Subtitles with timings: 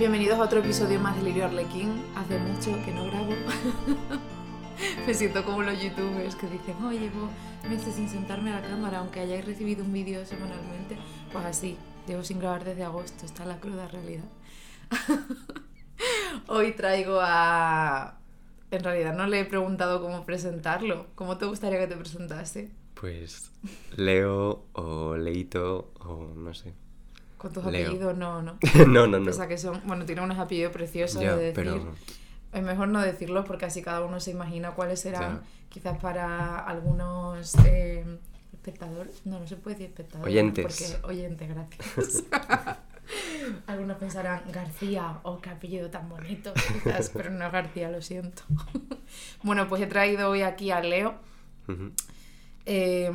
[0.00, 2.02] Bienvenidos a otro episodio más de Lirio Arlequín.
[2.16, 3.34] Hace mucho que no grabo.
[5.06, 7.28] Me siento como los youtubers que dicen, oye, llevo
[7.68, 10.96] meses sin sentarme a la cámara, aunque hayáis recibido un vídeo semanalmente.
[11.30, 11.76] Pues así,
[12.08, 14.24] llevo sin grabar desde agosto, está la cruda realidad.
[16.46, 18.20] Hoy traigo a...
[18.70, 21.08] En realidad no le he preguntado cómo presentarlo.
[21.14, 22.70] ¿Cómo te gustaría que te presentase?
[22.94, 23.52] Pues
[23.96, 26.72] Leo o Leito o no sé.
[27.40, 27.86] Con tus Leo.
[27.88, 28.58] apellidos, no, no.
[28.86, 29.30] no, no, no.
[29.30, 29.80] O sea que son...
[29.86, 31.54] Bueno, tiene unos apellidos preciosos Ya, de decir.
[31.54, 31.94] pero
[32.52, 35.40] Es mejor no decirlo porque así cada uno se imagina cuáles serán.
[35.40, 35.42] Ya.
[35.70, 38.04] Quizás para algunos eh,
[38.52, 39.22] espectadores.
[39.24, 40.30] No, no se puede decir espectadores.
[40.30, 40.98] Oyentes.
[41.00, 42.24] Porque oyentes, gracias.
[43.66, 46.52] algunos pensarán García, oh, qué apellido tan bonito.
[46.54, 48.42] Quizás, pero no García, lo siento.
[49.42, 51.14] bueno, pues he traído hoy aquí a Leo
[52.66, 53.10] eh,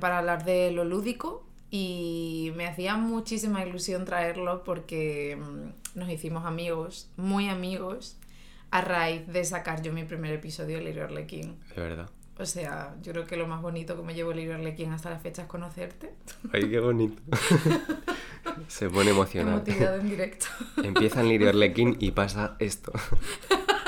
[0.00, 6.44] para hablar de lo lúdico y me hacía muchísima ilusión traerlo porque mm, nos hicimos
[6.44, 8.18] amigos, muy amigos,
[8.70, 11.56] a raíz de sacar yo mi primer episodio de Lirio Arlequín.
[11.74, 12.10] de verdad.
[12.38, 15.18] O sea, yo creo que lo más bonito que me llevo Lirio Arlequín hasta la
[15.18, 16.12] fecha es conocerte.
[16.52, 17.22] Ay, qué bonito.
[18.68, 19.54] Se pone emocional.
[19.54, 20.46] Emotividad en directo.
[20.82, 22.92] Empieza en Lirio Arlequín y pasa esto.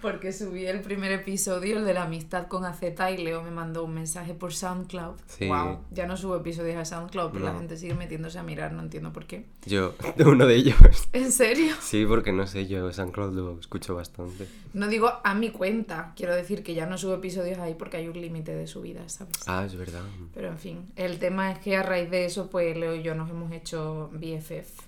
[0.00, 3.82] Porque subí el primer episodio, el de la amistad con AZ, y Leo me mandó
[3.84, 5.16] un mensaje por SoundCloud.
[5.26, 5.48] Sí.
[5.48, 7.58] Wow, ya no subo episodios a SoundCloud, pero la No.
[7.58, 9.44] gente sigue metiéndose a mirar, no entiendo por qué.
[9.66, 10.76] Yo, uno de ellos.
[11.12, 11.74] ¿En serio?
[11.80, 14.46] Sí, porque no sé, yo SoundCloud lo escucho bastante.
[14.72, 18.06] No digo a mi cuenta, quiero decir que ya no subo episodios ahí porque hay
[18.06, 19.34] un límite de subida, ¿sabes?
[19.48, 20.02] Ah, es verdad.
[20.32, 23.14] Pero en fin, el tema es que a raíz de eso, pues Leo y yo
[23.16, 24.86] nos hemos hecho BFF.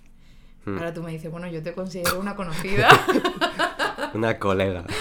[0.66, 0.77] Hmm.
[0.77, 2.88] Ahora tú me dices, bueno, yo te considero una conocida.
[4.14, 4.84] Una colega.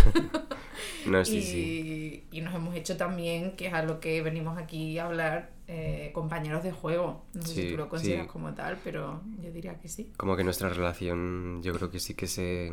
[1.05, 2.23] No, sí, y, sí.
[2.31, 6.11] y nos hemos hecho también, que es a lo que venimos aquí a hablar, eh,
[6.13, 7.25] compañeros de juego.
[7.33, 10.11] No sé si tú lo consideras como tal, pero yo diría que sí.
[10.17, 12.71] Como que nuestra relación, yo creo que sí que se.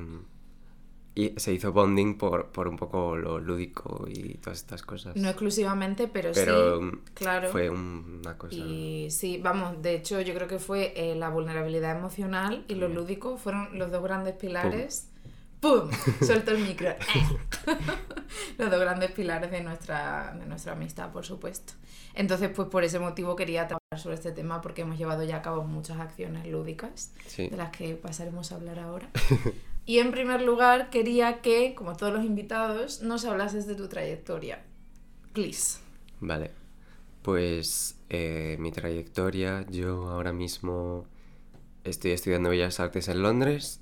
[1.15, 5.17] Y se hizo bonding por, por un poco lo lúdico y todas estas cosas.
[5.17, 7.49] No exclusivamente, pero, Pero sí, claro.
[7.51, 8.55] fue un- una cosa.
[8.55, 12.89] Y sí, vamos, de hecho yo creo que fue eh, la vulnerabilidad emocional y lo
[12.89, 15.09] lúdico fueron los dos grandes pilares.
[15.09, 15.16] ¡Pum!
[16.25, 16.89] Suelto el micro.
[16.91, 16.97] ¡Eh!
[18.59, 21.73] los dos grandes pilares de nuestra, de nuestra amistad, por supuesto.
[22.15, 25.43] Entonces, pues por ese motivo quería trabajar sobre este tema porque hemos llevado ya a
[25.43, 27.49] cabo muchas acciones lúdicas Sí.
[27.49, 29.11] de las que pasaremos a hablar ahora.
[29.85, 34.63] Y en primer lugar, quería que, como todos los invitados, nos hablases de tu trayectoria.
[35.33, 35.79] Please.
[36.21, 36.51] Vale.
[37.23, 41.07] Pues eh, mi trayectoria, yo ahora mismo
[41.85, 43.81] estoy estudiando Bellas Artes en Londres,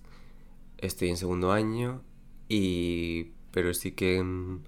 [0.78, 2.02] estoy en segundo año
[2.48, 3.32] y...
[3.52, 4.60] pero sí que mm,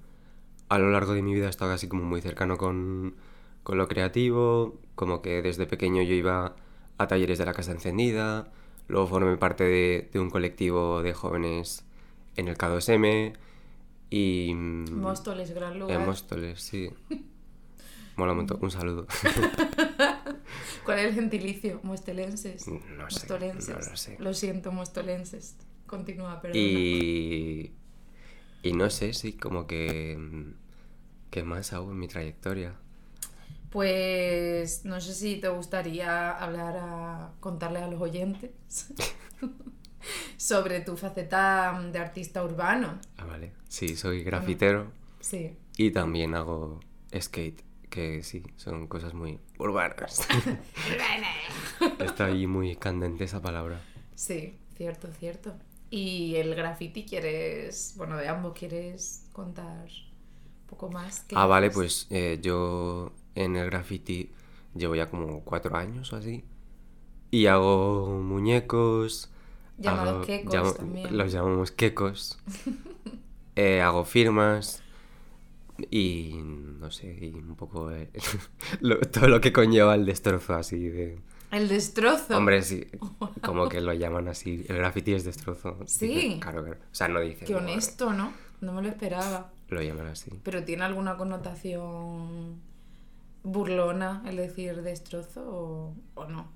[0.69, 3.17] a lo largo de mi vida he estado así como muy cercano con,
[3.63, 6.57] con lo creativo, como que desde pequeño yo iba
[6.99, 8.51] a talleres de la Casa Encendida,
[8.89, 11.85] luego formé parte de, de un colectivo de jóvenes
[12.37, 13.35] en el K2M
[14.11, 14.53] y...
[14.55, 16.01] mm, Móstoles, gran lugar.
[16.01, 16.91] en Móstoles, sí.
[18.17, 18.59] Mola un montón.
[18.63, 19.07] Un saludo.
[20.87, 21.81] ¿Cuál es el gentilicio?
[21.83, 22.67] Mostelenses.
[22.67, 22.79] No
[23.11, 23.69] sé, Mostolenses.
[23.69, 24.17] no lo sé.
[24.19, 25.57] Lo siento, mostolenses.
[25.87, 26.59] Continúa, perdona.
[26.61, 27.73] Y.
[28.63, 30.19] Y no sé, sí, como que.
[31.31, 32.75] ¿Qué más hago en mi trayectoria?
[33.71, 38.51] Pues no sé si te gustaría hablar a contarle a los oyentes
[40.37, 42.99] sobre tu faceta de artista urbano.
[43.19, 43.53] Ah, vale.
[43.69, 45.57] Sí, soy grafitero Sí.
[45.77, 46.81] y también hago
[47.15, 50.27] skate, que sí, son cosas muy urbanas.
[51.99, 53.83] Está ahí muy candente esa palabra.
[54.15, 55.55] Sí, cierto, cierto.
[55.91, 61.21] Y el graffiti quieres, bueno, de ambos quieres contar un poco más.
[61.21, 64.31] ¿Qué Ah, vale, pues eh, yo en el graffiti
[64.75, 66.45] llevo ya como cuatro años o así.
[67.31, 69.31] Y hago muñecos.
[69.79, 71.17] Llamados hago- quecos llamo- también.
[71.17, 72.39] Los llamamos quecos.
[73.59, 74.83] Eh, hago firmas.
[75.91, 78.11] Y no sé, y un poco eh,
[78.81, 81.19] lo- todo lo que conlleva el destrozo así de...
[81.57, 82.37] El destrozo.
[82.37, 82.87] Hombre, sí,
[83.43, 85.79] como que lo llaman así, el graffiti es destrozo.
[85.87, 86.09] Sí.
[86.09, 86.81] Dicen, claro, claro.
[86.81, 87.47] O sea, no dicen...
[87.47, 88.33] Qué honesto, ¿no?
[88.61, 89.51] No me lo esperaba.
[89.69, 90.31] Lo llaman así.
[90.43, 92.61] ¿Pero tiene alguna connotación
[93.43, 96.53] burlona el decir destrozo o, o no?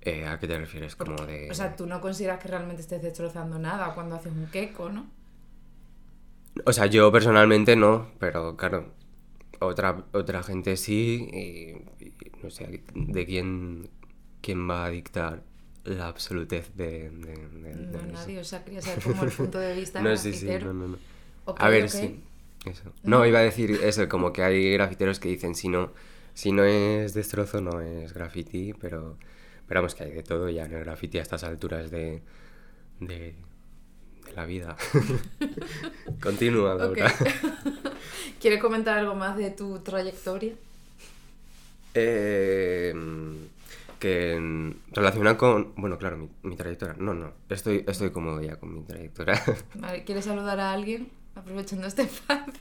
[0.00, 0.96] Eh, ¿A qué te refieres?
[0.96, 1.50] Como de...
[1.50, 5.06] O sea, tú no consideras que realmente estés destrozando nada cuando haces un queco, ¿no?
[6.66, 8.92] O sea, yo personalmente no, pero claro,
[9.60, 13.88] otra, otra gente sí, y, y no sé, de quién,
[14.40, 15.42] quién va a dictar
[15.84, 17.10] la absolutez de...
[17.10, 17.34] de-
[17.92, 20.72] No, nadie, o sea, quería saber como el punto de vista No, sí, sí, no,
[20.72, 20.98] no, no.
[21.56, 22.20] A ver, sí,
[22.66, 22.92] eso.
[23.04, 23.18] No.
[23.18, 25.92] No, iba a decir eso, como que hay grafiteros que dicen si no,
[26.34, 29.16] si no es destrozo no es graffiti, pero,
[29.68, 32.22] Pero vamos, que hay de todo ya en el graffiti a estas alturas de,
[34.26, 34.76] de, la vida.
[36.22, 37.12] Continúa, Laura.
[38.40, 40.52] ¿Quieres comentar algo más de tu trayectoria?
[41.94, 42.92] Eh,
[43.98, 45.72] que relaciona con.
[45.76, 46.94] Bueno, claro, mi, mi trayectoria.
[46.98, 47.32] No, no.
[47.48, 49.42] Estoy, estoy cómodo ya con mi trayectoria.
[49.74, 52.54] Vale, ¿Quieres saludar a alguien aprovechando este espacio?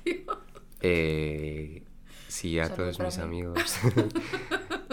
[0.81, 1.83] Eh,
[2.27, 3.23] sí, a Salud todos mis mí.
[3.23, 3.75] amigos.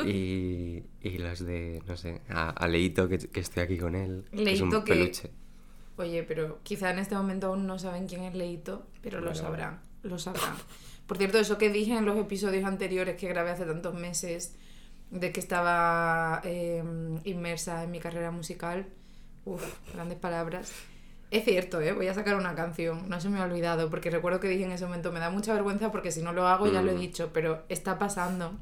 [0.06, 4.24] y, y los de, no sé, a, a Leito, que, que estoy aquí con él.
[4.32, 5.30] que es un Leito que- peluche.
[6.00, 9.80] Oye, pero quizá en este momento aún no saben quién es Leito, pero lo sabrán,
[10.02, 10.54] lo sabrán.
[11.06, 14.54] Por cierto, eso que dije en los episodios anteriores que grabé hace tantos meses,
[15.10, 16.82] de que estaba eh,
[17.24, 18.86] inmersa en mi carrera musical,
[19.44, 19.62] uff,
[19.92, 20.72] grandes palabras.
[21.32, 21.92] Es cierto, ¿eh?
[21.92, 24.72] voy a sacar una canción, no se me ha olvidado, porque recuerdo que dije en
[24.72, 27.00] ese momento, me da mucha vergüenza porque si no lo hago ya lo he Mm.
[27.00, 28.52] dicho, pero está pasando.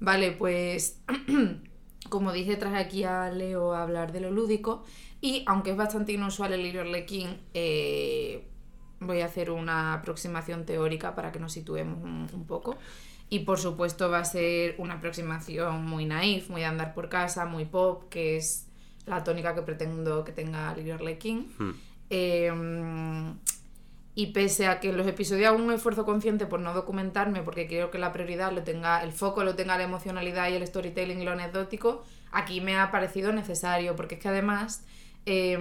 [0.00, 1.00] Vale, pues
[2.08, 4.84] como dije, traje aquí a Leo a hablar de lo lúdico
[5.20, 8.46] y aunque es bastante inusual el Lirio Arlequín, eh,
[9.00, 12.76] voy a hacer una aproximación teórica para que nos situemos un, un poco.
[13.30, 17.44] Y por supuesto va a ser una aproximación muy naif, muy de andar por casa,
[17.44, 18.68] muy pop, que es
[19.04, 21.52] la tónica que pretendo que tenga Arlequín.
[21.58, 21.70] Mm.
[22.10, 23.34] Eh,
[24.20, 27.68] y pese a que en los episodios hago un esfuerzo consciente por no documentarme, porque
[27.68, 31.20] quiero que la prioridad lo tenga, el foco lo tenga la emocionalidad y el storytelling
[31.20, 34.84] y lo anecdótico, aquí me ha parecido necesario, porque es que además,
[35.24, 35.56] eh,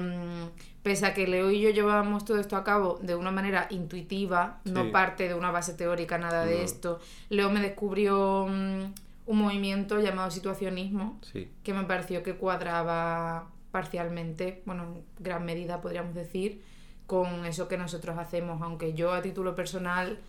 [0.81, 4.59] pese a que Leo y yo llevábamos todo esto a cabo de una manera intuitiva,
[4.65, 6.63] no parte de una base teórica, nada de No.
[6.63, 6.99] esto,
[7.29, 8.81] Leo me descubrió mm,
[9.27, 11.47] un movimiento llamado situacionismo, Sí.
[11.63, 16.63] que me pareció que cuadraba parcialmente, bueno, en gran medida podríamos decir,
[17.07, 20.19] con eso que nosotros hacemos, aunque yo a título personal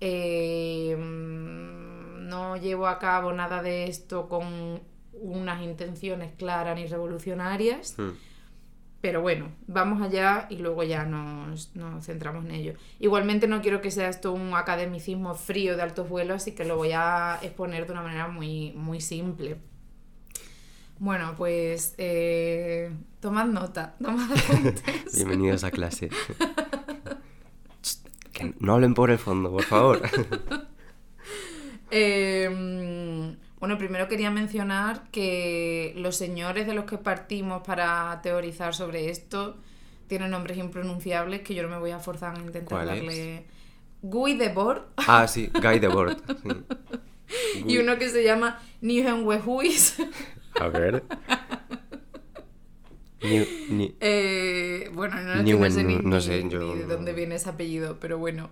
[0.00, 4.80] eh, no llevo a cabo nada de esto con
[5.12, 8.10] unas intenciones claras ni revolucionarias, Mm.
[9.02, 12.74] pero bueno, vamos allá y luego ya nos, nos centramos en ello.
[12.98, 16.76] Igualmente no quiero que sea esto un academicismo frío de altos vuelos, así que lo
[16.76, 19.56] voy a exponer de una manera muy, muy simple.
[21.00, 24.82] Bueno, pues eh, tomad nota, tomad apuntes.
[25.16, 26.10] Bienvenidos a clase.
[28.34, 30.02] que no hablen por el fondo, por favor.
[31.92, 32.48] Eh,
[33.58, 39.56] bueno, primero quería mencionar que los señores de los que partimos para teorizar sobre esto
[40.06, 42.94] tienen nombres impronunciables que yo no me voy a forzar a intentar ¿Cuál es?
[42.94, 43.44] darle.
[44.02, 46.16] Guy Debord ah, sí, Guy Debord.
[46.44, 47.64] Sí.
[47.66, 49.96] y uno que se llama Nieuwenhuis.
[50.58, 51.04] A ver.
[53.22, 55.42] Ni- ni- Eh, bueno, no, sé,
[55.84, 58.48] ni, no ni- sé, ni yo de no- dónde viene ese apellido, pero bueno,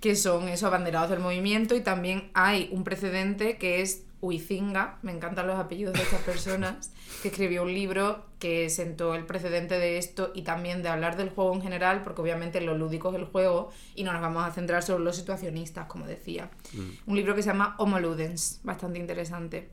[0.00, 5.10] que son esos abanderados del movimiento y también hay un precedente que es Huizinga, me
[5.10, 9.98] encantan los apellidos de estas personas, que escribió un libro que sentó el precedente de
[9.98, 13.24] esto y también de hablar del juego en general, porque obviamente lo lúdico es el
[13.24, 16.48] juego y no nos vamos a centrar sobre los situacionistas, como decía.
[16.72, 17.10] Mm.
[17.10, 19.70] Un libro que se llama Homo Ludens, bastante interesante.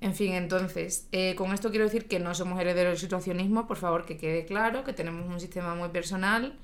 [0.00, 3.76] En fin, entonces, eh, con esto quiero decir que no somos herederos del situacionismo, por
[3.78, 6.56] favor, que quede claro, que tenemos un sistema muy personal,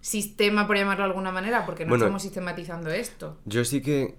[0.00, 2.04] sistema por llamarlo de alguna manera, porque no Bueno.
[2.04, 3.38] estamos sistematizando esto.
[3.44, 4.14] Yo sí que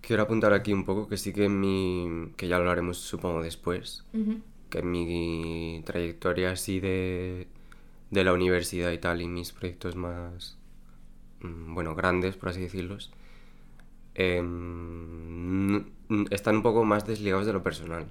[0.00, 2.32] quiero apuntar aquí un poco que sí que en mi.
[2.36, 4.04] que ya lo haremos supongo después.
[4.70, 7.46] Que en mi trayectoria así de.
[8.10, 10.56] de la universidad y tal, y mis proyectos más.
[11.40, 13.10] mm, bueno, grandes, por así decirlos.
[14.14, 15.84] em,
[16.30, 18.06] están un poco más desligados de lo personal.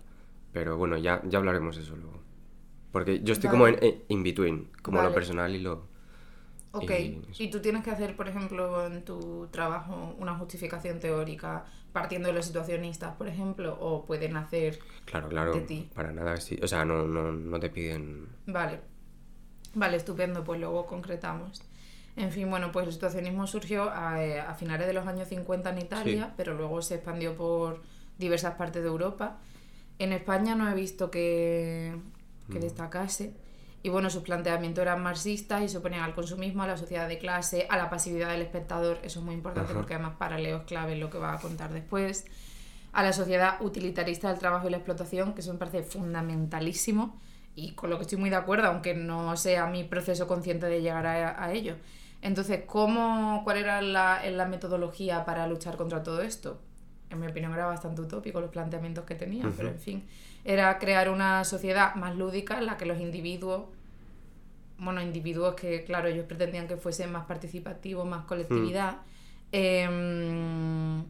[0.54, 2.20] Pero bueno, ya, ya hablaremos de eso luego.
[2.92, 5.90] Porque yo estoy como en, in between, como lo personal y lo.
[6.74, 11.66] Ok, Y y tú tienes que hacer, por ejemplo, en tu trabajo una justificación teórica
[11.92, 14.80] partiendo de los situacionistas, por ejemplo, o pueden hacer...
[15.04, 15.90] Claro, claro, De ti.
[15.94, 16.58] para nada, sí.
[16.64, 18.30] O sea, no, no, no te piden.
[18.48, 18.80] Vale,
[19.76, 21.62] vale, estupendo, pues luego concretamos.
[22.16, 25.70] En fin, bueno, pues el situacionismo surgió a, eh, a finales de los años 50
[25.72, 26.34] en Italia, Sí.
[26.38, 27.82] pero luego se expandió por
[28.22, 29.38] diversas partes de Europa.
[30.00, 31.96] En España no he visto que,
[32.50, 32.62] que Mm.
[32.62, 33.34] destacase.
[33.84, 37.18] Y bueno, sus planteamientos eran marxistas y se oponían al consumismo, a la sociedad de
[37.18, 39.80] clase, a la pasividad del espectador, eso es muy importante Ajá.
[39.80, 42.26] porque además para Leo es clave en lo que va a contar después,
[42.94, 47.20] a la sociedad utilitarista del trabajo y la explotación, que eso me parece fundamentalísimo
[47.56, 50.82] y con lo que estoy muy de acuerdo, aunque no sea mi proceso consciente de
[50.82, 51.76] llegar a, a ello.
[52.22, 56.60] Entonces, ¿cómo, ¿cuál era la, la metodología para luchar contra todo esto?
[57.12, 59.78] En mi opinión era bastante utópico los planteamientos que tenía, pero Ujú.
[59.78, 60.04] en fin,
[60.46, 63.66] era crear una sociedad más lúdica en la que los individuos,
[64.78, 69.00] bueno, individuos que, claro, ellos pretendían que fuesen más participativos, más colectividad,
[69.52, 71.04] em,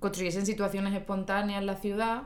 [0.00, 2.22] construyesen situaciones espontáneas en la ciudad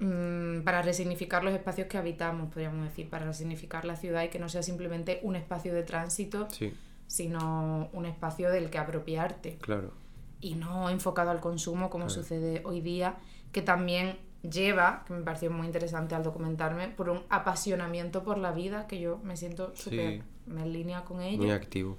[0.00, 4.38] mm, para resignificar los espacios que habitamos, podríamos decir, para resignificar la ciudad y que
[4.38, 6.72] no sea simplemente un espacio de tránsito, Sí,
[7.06, 9.92] sino un espacio del que apropiarte claro.
[10.40, 12.22] Y no enfocado al consumo como Claro.
[12.22, 13.18] sucede hoy día,
[13.52, 18.52] que también lleva, que me pareció muy interesante al documentarme, por un apasionamiento por la
[18.52, 21.42] vida, que yo me siento súper en línea con ello.
[21.42, 21.98] Muy activo.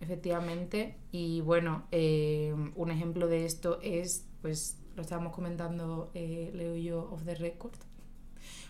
[0.00, 0.96] Efectivamente.
[1.10, 6.84] Y bueno, eh, un ejemplo de esto es, pues lo estábamos comentando eh, Leo y
[6.84, 7.74] yo off the record.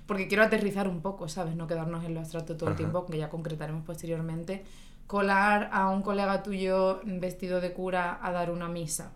[0.07, 1.55] Porque quiero aterrizar un poco, ¿sabes?
[1.55, 2.79] No quedarnos en lo abstracto todo el Ajá.
[2.79, 4.65] tiempo, que ya concretaremos posteriormente.
[5.09, 9.13] Colar a un colega tuyo vestido de cura a dar una misa,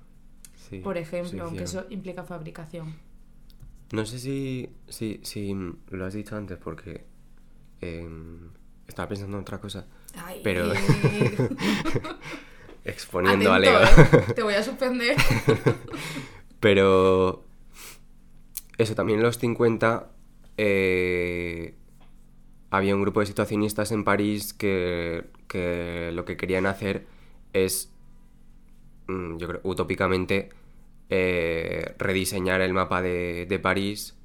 [0.69, 2.97] Sí, por ejemplo, aunque eso implica fabricación.
[3.93, 5.55] No sé si, si, si
[5.91, 7.05] lo has dicho antes porque
[7.83, 8.49] em,
[8.89, 9.87] estaba pensando en otra cosa.
[10.17, 10.73] Ay, Pero-
[12.85, 13.85] Exponiendo a atento, Leo.
[13.85, 14.25] ¿eh?
[14.35, 15.17] Te voy a suspender.
[16.61, 17.45] Pero
[18.79, 20.09] eso también en los 50
[20.57, 21.77] eh,
[22.73, 27.07] había un grupo de situacionistas en París que, que lo que querían hacer
[27.55, 27.93] es,
[29.07, 30.51] mm, yo creo, utópicamente,
[31.11, 34.17] eh, rediseñar el mapa de, de París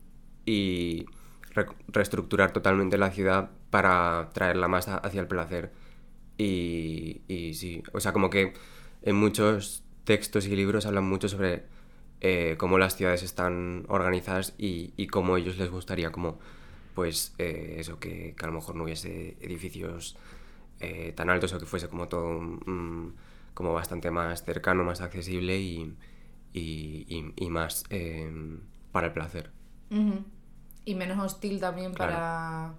[0.45, 1.05] y
[1.53, 5.71] re- reestructurar totalmente la ciudad para traerla más hacia el placer.
[6.37, 8.53] Y, y sí, o sea, como que
[9.03, 11.65] en muchos textos y libros hablan mucho sobre
[12.21, 16.39] eh, cómo las ciudades están organizadas y, y cómo ellos les gustaría, como,
[16.97, 20.17] pues, eh, eso, que, que a lo mejor no hubiese edificios
[20.81, 23.13] eh, tan altos o que fuese como todo mm,
[23.55, 25.95] como bastante más cercano, más accesible y,
[26.53, 28.31] y, y- y más eh,
[28.93, 29.51] para el placer.
[30.85, 32.23] Y menos hostil también Claro.
[32.23, 32.73] para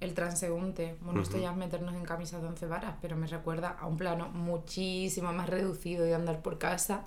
[0.00, 0.96] el transeúnte.
[1.00, 1.38] Bueno, esto Ujú.
[1.38, 5.32] ya es meternos en camisas de once varas, pero me recuerda a un plano muchísimo
[5.32, 7.04] más reducido de andar por casa,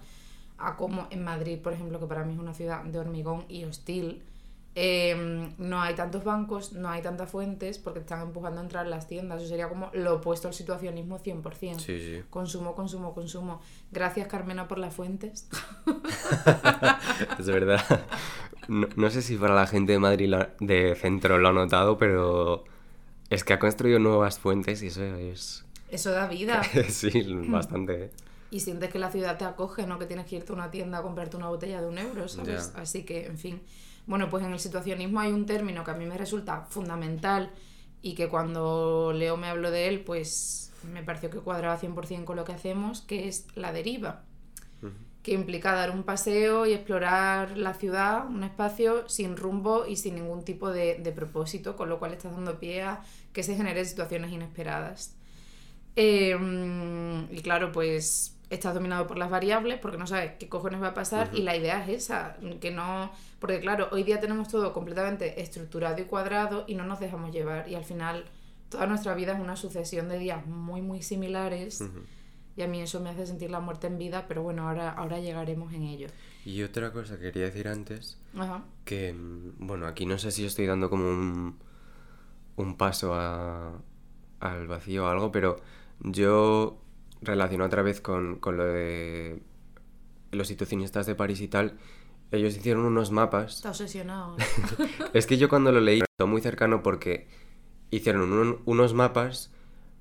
[0.57, 3.65] a como en Madrid, por ejemplo, que para mí es una ciudad de hormigón y
[3.65, 4.23] hostil.
[4.79, 8.85] Eh, no hay tantos bancos, no hay tantas fuentes porque te están empujando a entrar
[8.85, 9.41] en las tiendas.
[9.41, 11.79] Eso sería como lo opuesto al situacionismo 100%.
[11.79, 12.23] Sí, sí.
[12.29, 13.59] Consumo, consumo, consumo.
[13.91, 15.49] Gracias, Carmena, por las fuentes.
[17.39, 17.81] Es verdad.
[18.67, 22.63] No, no sé si para la gente de Madrid de centro lo ha notado, pero
[23.31, 25.65] es que ha construido nuevas fuentes y eso es...
[25.89, 26.61] Eso da vida.
[26.89, 28.03] sí, bastante.
[28.03, 28.11] ¿eh?
[28.51, 30.99] Y sientes que la ciudad te acoge, no que tienes que irte a una tienda
[30.99, 32.73] a comprarte una botella de un euro, ¿sabes?
[32.75, 33.61] Así que, en fin.
[34.07, 37.51] Bueno, pues en el situacionismo hay un término que a mí me resulta fundamental
[38.01, 42.37] y que cuando Leo me habló de él, pues me pareció que cuadraba 100% con
[42.37, 44.23] lo que hacemos, que es la deriva,
[45.23, 50.15] que implica dar un paseo y explorar la ciudad, un espacio sin rumbo y sin
[50.15, 53.01] ningún tipo de, de propósito, con lo cual estás dando pie a
[53.33, 55.17] que se generen situaciones inesperadas.
[55.97, 56.37] Eh,
[57.29, 60.93] y claro, pues estás dominado por las variables porque no sabes qué cojones va a
[60.93, 63.11] pasar y la idea es esa, que no...
[63.39, 67.67] Porque claro, hoy día tenemos todo completamente estructurado y cuadrado y no nos dejamos llevar
[67.69, 68.25] y al final
[68.69, 71.83] toda nuestra vida es una sucesión de días muy muy similares
[72.55, 75.19] y a mí eso me hace sentir la muerte en vida, pero bueno, ahora, ahora
[75.19, 76.07] llegaremos en ello.
[76.45, 78.63] Y otra cosa que quería decir antes, Ajá.
[78.85, 81.57] que, mm, bueno, aquí no sé si estoy dando como un,
[82.55, 83.73] un paso a-
[84.39, 85.57] al vacío o algo, pero
[85.99, 86.79] yo
[87.21, 89.41] relaciono otra vez con, con lo de
[90.31, 91.77] los situacionistas de París y tal.
[92.31, 94.35] Ellos hicieron unos mapas Está obsesionado.
[95.13, 97.27] Es que yo cuando lo leí, fue muy cercano porque
[97.89, 99.51] hicieron un- unos mapas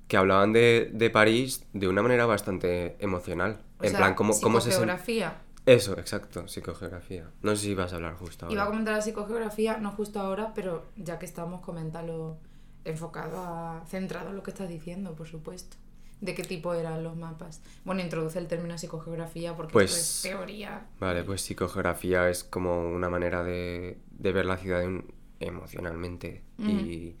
[0.07, 3.61] que hablaban de, de París de una manera bastante emocional.
[3.79, 4.71] O en sea, plan, cómo, cómo se...
[4.71, 5.41] psicogeografía.
[5.65, 7.29] Eso, exacto, psicogeografía.
[7.41, 8.71] No sé si vas a hablar justo Iba a ahora.
[8.71, 12.37] comentar la psicogeografía, no justo ahora, pero ya que estamos, coméntalo
[12.85, 13.83] enfocado a.
[13.87, 15.75] centrado en lo que estás diciendo, por supuesto.
[16.21, 17.61] ¿De qué tipo eran los mapas?
[17.85, 20.87] Bueno, introduce el término psicogeografía porque Pues- esto es teoría.
[20.99, 25.05] Vale, pues psicogeografía es como una manera de, de ver la ciudad en-
[25.39, 26.41] emocionalmente.
[26.57, 27.15] y,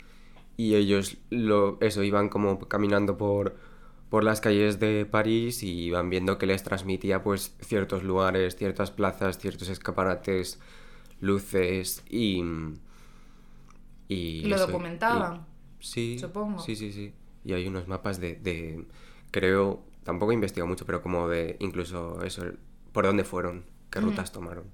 [0.57, 3.55] y ellos lo, eso, iban como caminando por,
[4.09, 8.89] por las calles de París y iban viendo que les transmitía pues ciertos lugares, ciertas
[8.89, 10.59] plazas, ciertos escaparates,
[11.21, 12.41] luces y...
[14.09, 15.45] Y, Y lo eso, documentaban,
[15.79, 16.59] y- sí, supongo.
[16.59, 17.13] sí, sí, sí.
[17.47, 18.85] Y hay unos mapas de, de
[19.31, 22.59] creo, tampoco he investigado mucho, pero como de incluso eso, el-
[22.91, 24.65] por dónde fueron, qué rutas tomaron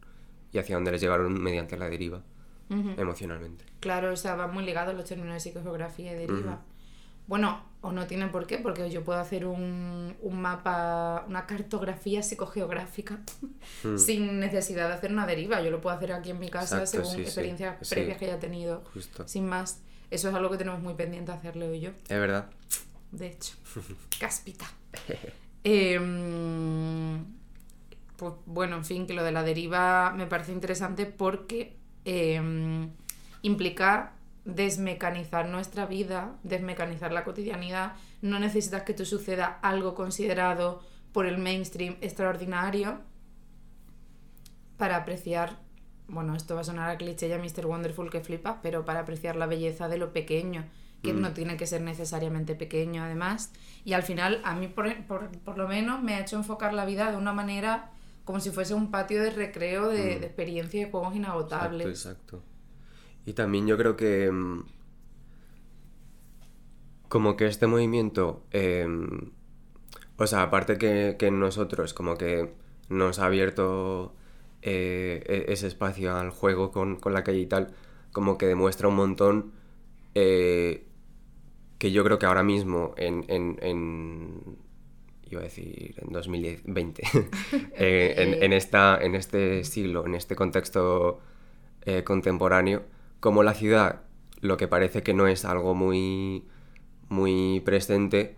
[0.51, 2.23] y hacia dónde les llegaron mediante la deriva,
[2.97, 3.65] emocionalmente.
[3.79, 6.61] Claro, o sea, van muy ligados los términos de psicogeografía y deriva.
[7.27, 12.21] Bueno, o no tienen por qué, porque yo puedo hacer un, un mapa, una cartografía
[12.23, 13.19] psicogeográfica
[13.83, 15.61] Mm, sin necesidad de hacer una deriva.
[15.61, 17.95] Yo lo puedo hacer aquí en mi casa Exacto, según sí, sí, experiencias sí.
[17.95, 18.83] previas que haya tenido.
[18.93, 19.27] Justo.
[19.27, 19.82] Sin más,
[20.13, 22.49] eso es algo que tenemos muy pendiente hacerlo yo, Es verdad.
[23.11, 23.55] de hecho.
[24.19, 24.65] Cáspita.
[25.63, 27.25] Em,
[28.17, 32.89] pues bueno, en fin, que lo de la deriva me parece interesante porque em,
[33.41, 34.13] implica
[34.45, 37.93] desmecanizar nuestra vida, desmecanizar la cotidianidad.
[38.21, 40.81] No necesitas que te suceda algo considerado
[41.13, 42.99] por el mainstream extraordinario
[44.77, 45.59] para apreciar,
[46.07, 47.65] bueno, esto va a sonar a cliché ya Mr.
[47.65, 50.65] Wonderful que flipa, pero para apreciar la belleza de lo pequeño,
[51.01, 51.21] que Mm.
[51.21, 53.51] no tiene que ser necesariamente pequeño además.
[53.83, 56.85] Y al final, a mí por, por- por lo menos me ha hecho enfocar la
[56.85, 57.91] vida de una manera
[58.25, 60.19] como si fuese un patio de recreo de, Mm.
[60.21, 61.87] de experiencia y juegos inagotables.
[61.87, 62.49] Exacto, exacto.
[63.25, 64.63] Y también yo creo que mm,
[67.09, 69.31] como que este movimiento, em,
[70.17, 72.53] o sea, aparte que, que nosotros como que
[72.89, 74.15] nos ha abierto
[74.63, 77.73] eh, e- ese espacio al juego con, con la calle y tal,
[78.13, 79.53] como que demuestra un montón
[80.15, 80.85] eh,
[81.77, 84.57] que yo creo que ahora mismo en, en, en-
[85.29, 87.03] iba a decir en 2020,
[87.77, 91.21] eh, en, en esta, en este siglo, en este contexto
[91.83, 92.83] eh, contemporáneo,
[93.19, 94.01] como la ciudad,
[94.41, 96.45] lo que parece que no es algo muy,
[97.09, 98.35] muy presente,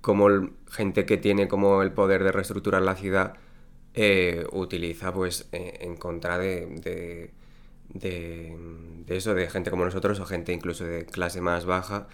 [0.00, 3.34] como el- gente que tiene como el poder de reestructurar la ciudad
[3.94, 7.30] eh, utiliza pues eh, en contra de, de,
[7.88, 8.56] de-
[9.06, 12.08] de eso, de gente como nosotros o gente incluso de clase más baja,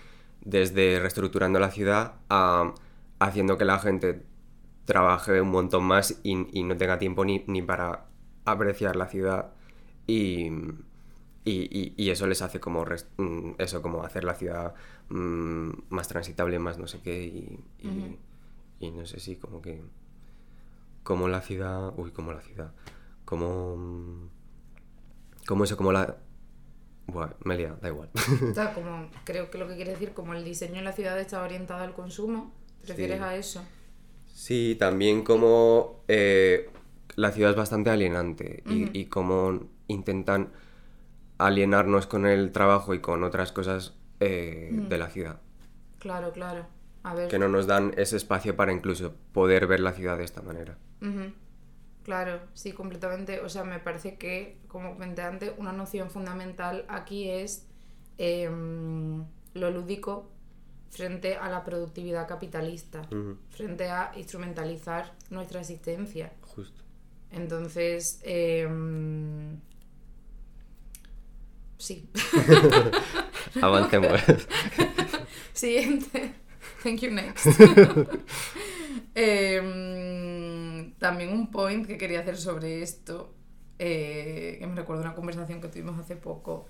[0.44, 2.74] desde reestructurando la ciudad a
[3.20, 4.22] haciendo que la gente
[4.84, 8.06] trabaje un montón más y, y no tenga tiempo ni, ni para
[8.44, 9.52] apreciar la ciudad.
[10.06, 10.50] Y,
[11.44, 12.84] y, y- eso les hace como
[13.18, 14.74] mm, eso como hacer la ciudad
[15.08, 17.58] mm, más transitable más no sé qué y,
[18.80, 19.80] y no sé si como que
[21.10, 22.70] como la ciudad uy como la ciudad
[23.24, 24.28] como
[25.44, 26.16] como eso como la
[27.08, 28.10] Buah, me liado, da igual
[28.54, 31.42] sea, como, creo que lo que quiere decir, como el diseño en la ciudad está
[31.42, 32.92] orientado al consumo, ¿te Sí.
[32.92, 33.60] refieres a eso?
[34.28, 36.70] Sí, también como eh,
[37.16, 40.52] la ciudad es bastante alienante y, y como intentan
[41.38, 44.88] alienarnos con el trabajo y con otras cosas eh, Mm.
[44.88, 45.40] de la ciudad.
[45.98, 46.66] Claro, claro.
[47.02, 47.28] A ver.
[47.28, 50.76] Que no nos dan ese espacio para incluso poder ver la ciudad de esta manera.
[52.02, 53.40] Claro, sí, completamente.
[53.40, 57.66] O sea, me parece que, como comenté antes, una noción fundamental aquí es
[58.18, 60.30] em, lo lúdico
[60.90, 63.02] frente a la productividad capitalista,
[63.50, 66.32] frente a instrumentalizar nuestra existencia.
[66.40, 66.82] Justo.
[67.30, 69.60] Entonces, em,
[71.78, 72.08] sí.
[73.62, 74.20] Avancemos.
[75.52, 76.34] Siguiente.
[76.82, 77.46] Thank you, next.
[79.14, 80.39] Em,
[81.00, 83.34] también un point que quería hacer sobre esto,
[83.80, 86.66] eh, que me recuerdo una conversación que tuvimos hace poco,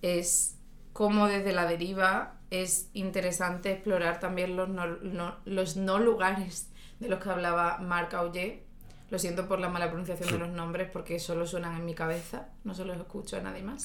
[0.00, 0.56] es
[0.94, 7.08] cómo desde la deriva es interesante explorar también los no, no- los no lugares de
[7.08, 8.62] los que hablaba Marc Auger.
[9.10, 12.48] Lo siento por la mala pronunciación de los nombres porque solo suenan en mi cabeza,
[12.64, 13.84] no se los escucho a nadie más.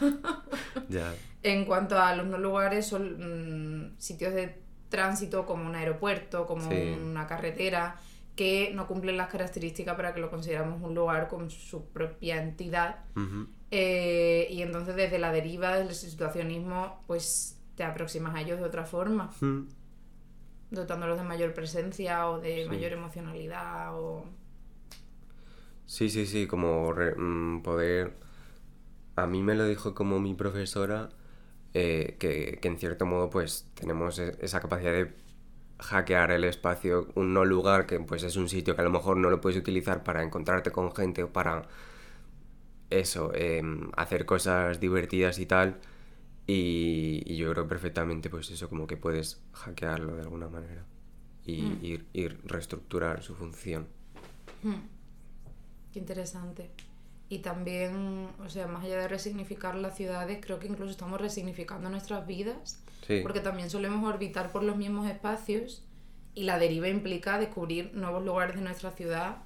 [1.42, 6.70] En cuanto a los no lugares, son mm, sitios de tránsito como un aeropuerto, como
[6.70, 6.96] Sí.
[7.00, 7.96] una carretera,
[8.36, 13.04] que no cumplen las características para que lo consideramos un lugar con su propia entidad.
[13.70, 18.64] Eh, y entonces desde la deriva, desde el situacionismo, pues te aproximas a ellos de
[18.66, 19.66] otra forma, ujú.
[20.70, 22.68] dotándolos de mayor presencia o de Sí.
[22.68, 24.24] mayor emocionalidad o...
[25.86, 28.14] Sí, sí, sí, como re- mm, poder...
[29.16, 31.08] A mí me lo dijo como mi profesora,
[31.74, 35.12] eh, que, que en cierto modo pues tenemos e- esa capacidad de
[35.78, 39.16] hackear el espacio, un no lugar que pues es un sitio que a lo mejor
[39.18, 41.62] no lo puedes utilizar para encontrarte con gente o para
[42.90, 45.76] eso, em, hacer cosas divertidas y tal.
[46.46, 50.84] Y, y yo creo perfectamente pues eso, como que puedes hackearlo de alguna manera
[51.44, 51.78] y, Mm.
[51.84, 53.86] y- y reestructurar su función.
[54.62, 54.74] Hmm.
[55.92, 56.70] Qué interesante.
[57.28, 61.88] Y también, o sea, más allá de resignificar las ciudades, creo que incluso estamos resignificando
[61.90, 63.20] nuestras vidas, Sí.
[63.22, 65.84] porque también solemos orbitar por los mismos espacios
[66.34, 69.36] y la deriva implica descubrir nuevos lugares de nuestra ciudad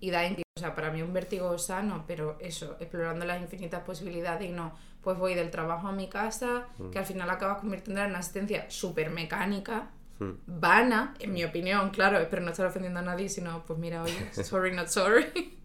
[0.00, 3.82] y da, inti- o sea, para mí un vértigo sano, pero eso, explorando las infinitas
[3.82, 8.02] posibilidades y no, pues voy del trabajo a mi casa, que al final acabas convirtiendo
[8.02, 10.30] en una asistencia súper mecánica, Mm.
[10.46, 14.14] vana, en mi opinión, claro, espero no estar ofendiendo a nadie, sino, pues mira, oye,
[14.44, 15.26] sorry, not sorry.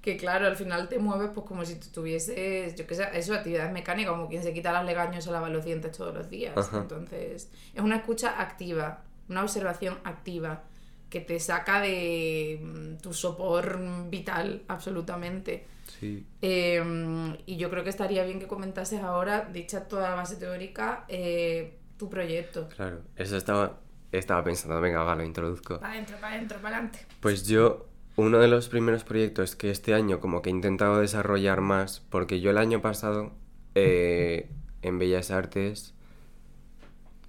[0.00, 3.34] que claro, al final te mueves pues como si tú tuvieses, yo qué sé, eso,
[3.34, 6.56] actividades mecánicas, como quien se quita las legaños o lava los dientes todos los días.
[6.56, 6.78] Ajá.
[6.78, 10.64] Entonces, es una escucha activa, una observación activa,
[11.10, 15.66] que te saca de mm, tu sopor vital, absolutamente.
[15.98, 16.26] Sí.
[16.42, 21.04] Eh, y yo creo que estaría bien que comentases ahora, dicha toda la base teórica,
[21.08, 22.68] eh, tu proyecto.
[22.68, 23.80] Claro, eso estaba,
[24.12, 25.80] estaba pensando, venga, va, lo introduzco.
[25.80, 27.06] Para adentro, para adentro, para adelante.
[27.20, 27.87] Pues yo
[28.18, 32.40] uno de los primeros proyectos que este año como que he intentado desarrollar más, porque
[32.40, 33.30] yo el año pasado
[33.76, 34.50] eh,
[34.82, 35.94] en Bellas Artes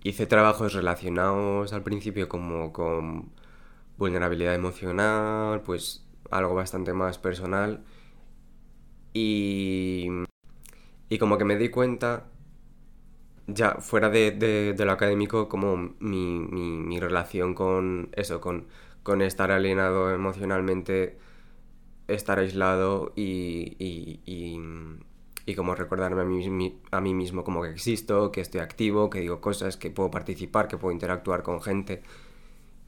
[0.03, 3.31] hice trabajos relacionados al principio como con
[3.99, 7.83] vulnerabilidad emocional, pues algo bastante más personal.
[9.13, 10.07] Y,
[11.09, 12.25] y como que me di cuenta,
[13.45, 18.67] ya fuera de, de, lo académico, como mi, mi, mi, relación con eso, con,
[19.09, 21.17] con estar alienado emocionalmente,
[22.07, 24.59] estar aislado y, y, y,
[25.47, 29.21] y como recordarme a mí, a mí mismo como que existo, que estoy activo, que
[29.21, 32.03] digo cosas, que puedo participar, que puedo interactuar con gente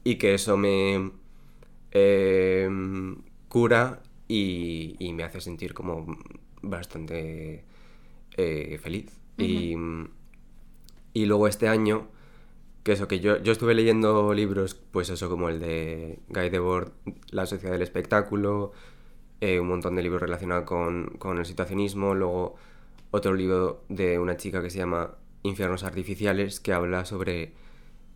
[0.04, 1.10] y que eso me
[1.90, 2.70] eh,
[3.48, 6.06] cura y, y, me hace sentir como
[6.62, 7.64] bastante
[8.36, 9.10] eh, feliz.
[9.38, 9.74] y,
[11.14, 12.06] y, luego este año,
[12.82, 16.92] que eso, que yo, yo estuve leyendo libros, pues eso como el de Guy Debord,
[17.30, 18.72] La Sociedad del Espectáculo,
[19.40, 22.56] eh, un montón de libros relacionados con, con el situacionismo, luego
[23.10, 27.52] otro libro de una chica que se llama Infiernos Artificiales, que habla sobre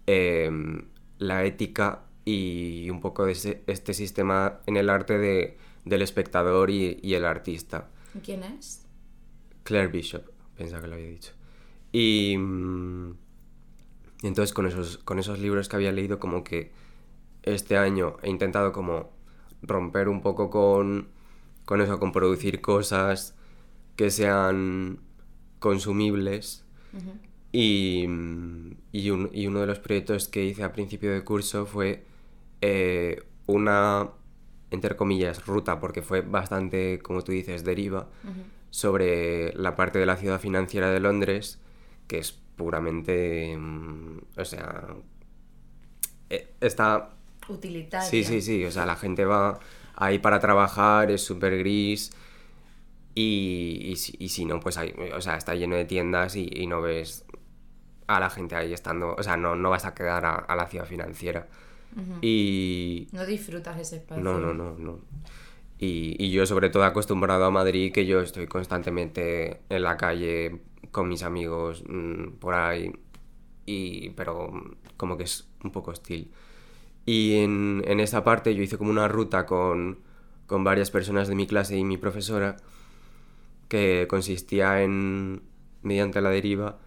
[0.07, 6.99] la ética y un poco de este sistema en el arte de, del espectador y,
[7.03, 7.89] y, el artista.
[8.25, 8.87] ¿Quién es?
[9.63, 10.25] Claire Bishop,
[10.57, 11.33] pensaba que lo había dicho.
[11.93, 13.15] Y, mm,
[14.27, 16.73] y, entonces con esos, con esos libros que había leído como que
[17.43, 19.11] este año he intentado como
[19.63, 21.09] romper un poco con,
[21.65, 23.35] con eso, con producir cosas
[23.97, 25.01] que sean
[25.59, 26.65] consumibles.
[27.53, 28.05] y,
[28.93, 32.05] y, un, y, uno de los proyectos que hice a principio de curso fue
[32.61, 34.11] eh, una,
[34.71, 38.09] entre comillas, ruta, porque fue bastante, como tú dices, deriva,
[38.71, 41.61] sobre la parte de la ciudad financiera de Londres,
[42.09, 44.87] que es puramente, mm, o sea,
[46.31, 47.11] eh, está...
[47.49, 48.09] Utilitaria.
[48.09, 49.61] Sí, sí, sí, o sea, la gente va
[49.95, 52.11] ahí para trabajar, es súper gris.
[53.15, 57.25] Y, y, si no, pues hay, o sea, está lleno de tiendas y, no ves
[58.09, 60.85] a la gente ahí estando, o sea, no, no vas a quedar a la ciudad
[60.85, 61.47] financiera.
[62.21, 63.09] Y...
[63.13, 64.23] No disfrutas ese espacio.
[64.23, 64.99] No, no, no, no.
[65.79, 70.61] Y, y, yo sobre todo acostumbrado a Madrid, que yo estoy constantemente en la calle
[70.97, 72.91] con mis amigos mmm, por ahí,
[73.67, 74.51] y, pero
[74.97, 76.33] como que es un poco hostil.
[77.05, 79.99] Y en, en esa parte yo hice como una ruta con,
[80.47, 82.57] con varias personas de mi clase y mi profesora,
[83.69, 85.43] que consistía en,
[85.83, 86.79] mediante la deriva,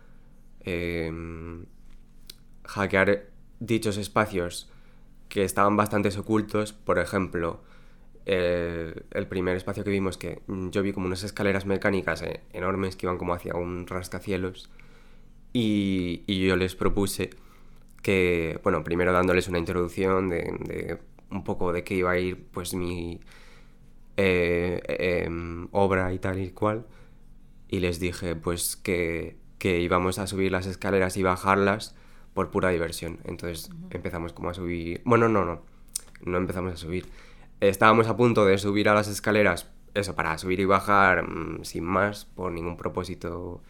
[0.62, 1.12] eh,
[2.66, 4.72] hackear dichos espacios
[5.28, 6.74] que estaban bastante ocultos.
[6.74, 7.62] Por ejemplo,
[8.32, 13.06] el primer espacio que vimos, que yo vi como unas escaleras mecánicas eh, enormes que
[13.06, 14.70] iban como hacia un rascacielos.
[15.52, 17.32] Y, y, yo les propuse
[18.04, 21.00] que, bueno, primero dándoles una introducción de, de
[21.32, 23.20] un poco de qué iba a ir pues mi
[24.18, 26.86] eh, em, obra y tal y cual.
[27.68, 31.96] Y les dije pues que, que íbamos a subir las escaleras y bajarlas
[32.34, 33.20] por pura diversión.
[33.26, 35.02] Entonces empezamos como a subir...
[35.06, 35.62] Bueno, no, no,
[36.24, 37.06] no empezamos a subir.
[37.62, 41.84] Estábamos a punto de subir a las escaleras, eso, para subir y bajar mm, sin
[41.84, 43.62] más, por ningún propósito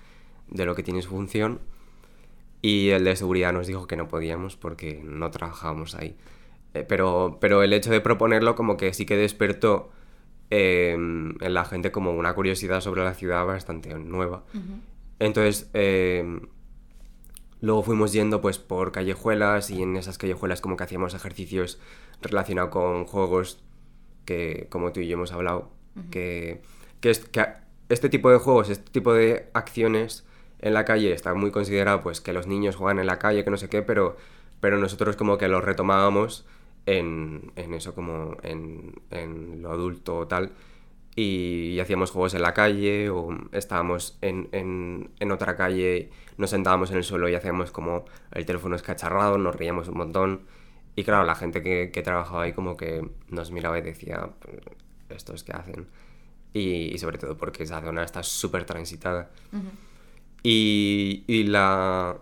[0.48, 1.60] de lo que tiene su función.
[2.62, 6.16] Y el de seguridad nos dijo que no podíamos porque no trabajábamos ahí.
[6.74, 9.92] Eh, pero, pero el hecho de proponerlo como que sí que despertó
[10.50, 14.44] em, en la gente como una curiosidad sobre la ciudad bastante nueva.
[15.20, 16.42] Entonces, em,
[17.62, 21.78] Luego fuimos yendo pues por callejuelas y en esas callejuelas como que hacíamos ejercicios
[22.22, 23.62] relacionados con juegos
[24.30, 25.72] que como tú y yo hemos hablado,
[26.12, 26.62] que,
[27.02, 27.44] que, es, que
[27.90, 30.24] este tipo de juegos, este tipo de acciones
[30.60, 33.50] en la calle está muy considerado pues que los niños juegan en la calle, que
[33.50, 34.18] no sé qué, pero,
[34.60, 36.46] pero nosotros como que lo retomábamos
[36.86, 40.52] en, en eso como en, en, lo adulto o tal
[41.16, 46.52] y, y, hacíamos juegos en la calle o estábamos en, en, en otra calle nos
[46.52, 50.42] sentábamos en el suelo y hacíamos como el teléfono escacharrado, nos reíamos un montón.
[51.00, 54.32] Y claro, la gente que, que trabajaba ahí como que nos miraba y decía,
[55.08, 55.88] ¿estos qué hacen?
[56.52, 59.30] Y, y, sobre todo porque esa zona está súper transitada.
[59.54, 59.72] Uh -huh.
[60.44, 62.18] y, y, la,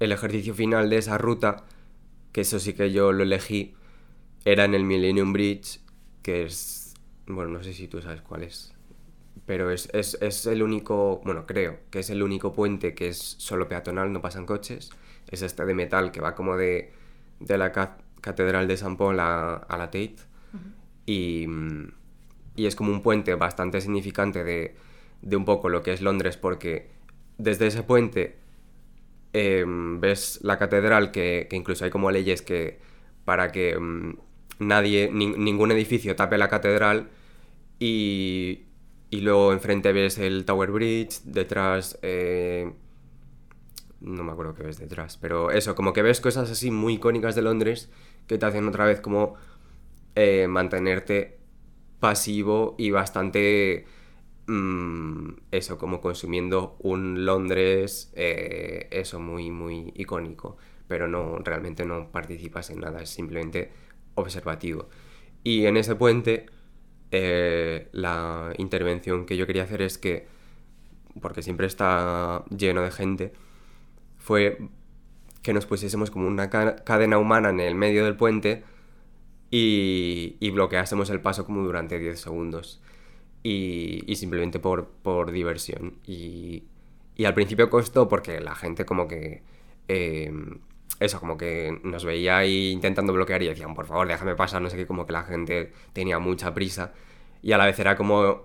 [0.00, 1.64] el ejercicio final de esa ruta,
[2.32, 3.74] que eso sí que yo lo elegí,
[4.44, 5.80] era en el Millennium Bridge,
[6.20, 6.92] que es,
[7.26, 8.74] bueno, no sé si tú sabes cuál es
[9.46, 13.18] pero es, es, es, el único, bueno, creo que es el único puente que es
[13.18, 14.90] solo peatonal, no pasan coches.
[15.30, 16.92] Es este de metal que va como de,
[17.46, 17.70] de la
[18.20, 20.16] Catedral de San Paul a, a la Tate.
[20.52, 20.72] Uh -huh.
[21.06, 21.46] y,
[22.56, 24.74] y, es como un puente bastante significante de,
[25.22, 26.88] de, un poco lo que es Londres, porque
[27.38, 28.36] desde ese puente
[29.32, 29.64] eh,
[29.98, 32.78] ves la catedral, que, que, incluso hay como leyes que
[33.24, 34.14] para que um,
[34.58, 37.08] nadie, nin- ningún edificio tape la catedral
[37.80, 38.62] y,
[39.10, 41.98] y luego enfrente ves el Tower Bridge, detrás...
[42.02, 42.72] eh,
[44.04, 47.34] no me acuerdo qué ves detrás, pero eso, como que ves cosas así muy icónicas
[47.34, 47.90] de Londres
[48.26, 49.34] que te hacen otra vez como
[50.14, 51.38] eh, mantenerte
[52.00, 53.86] pasivo y bastante
[54.46, 62.10] mm, eso, como consumiendo un Londres, eh, eso muy, muy icónico, pero no, realmente no
[62.12, 63.72] participas en nada, es simplemente
[64.14, 64.88] observativo.
[65.42, 66.46] Y en ese puente,
[67.10, 70.26] eh, la intervención que yo quería hacer es que,
[71.20, 73.32] porque siempre está lleno de gente,
[74.24, 74.58] fue
[75.42, 78.64] que nos pusiésemos como una ca- cadena humana en el medio del puente
[79.50, 82.80] y, y bloqueásemos el paso como durante 10 segundos.
[83.42, 85.98] Y, y simplemente por, por diversión.
[86.06, 86.64] Y,
[87.16, 89.42] y al principio costó porque la gente como que...
[89.88, 90.32] eh,
[91.00, 94.70] eso, como que nos veía ahí intentando bloquear y decían, por favor, déjame pasar, no
[94.70, 96.92] sé qué, como que la gente tenía mucha prisa.
[97.42, 98.44] Y a la vez era como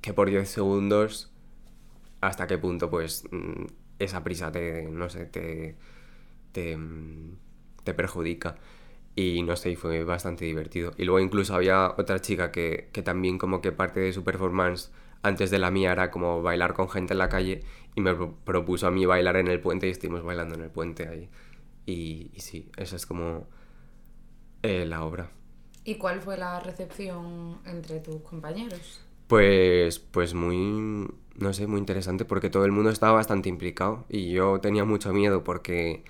[0.00, 1.30] que por 10 segundos,
[2.20, 3.66] hasta qué punto, pues, mm,
[3.98, 5.76] esa prisa te, no sé, te,
[6.52, 6.78] te,
[7.84, 8.56] te perjudica.
[9.16, 10.92] Y no sé, fue bastante divertido.
[10.96, 14.92] Y luego incluso había otra chica que, que también como que parte de su performance
[15.22, 17.62] antes de la mía era como bailar con gente en la calle
[17.96, 20.70] y me pro- propuso a mí bailar en el puente y estuvimos bailando en el
[20.70, 21.28] puente ahí.
[21.86, 23.48] Y, y sí, esa es como
[24.62, 25.30] eh, la obra.
[25.82, 29.00] ¿Y cuál fue la recepción entre tus compañeros?
[29.26, 31.06] Pues, pues muy,
[31.38, 35.12] no sé, muy interesante porque todo el mundo estaba bastante implicado y yo tenía mucho
[35.12, 36.04] miedo porque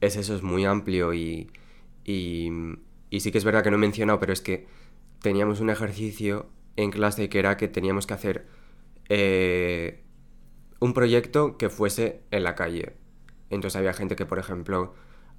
[0.00, 1.50] es eso, es muy amplio y,
[2.04, 2.50] y,
[3.10, 4.66] y sí que es verdad que no he mencionado, pero es que
[5.20, 8.46] teníamos un ejercicio en clase que era que teníamos que hacer
[9.08, 10.02] eh,
[10.80, 12.96] un proyecto que fuese en la calle.
[13.50, 14.94] Entonces había gente que, por ejemplo,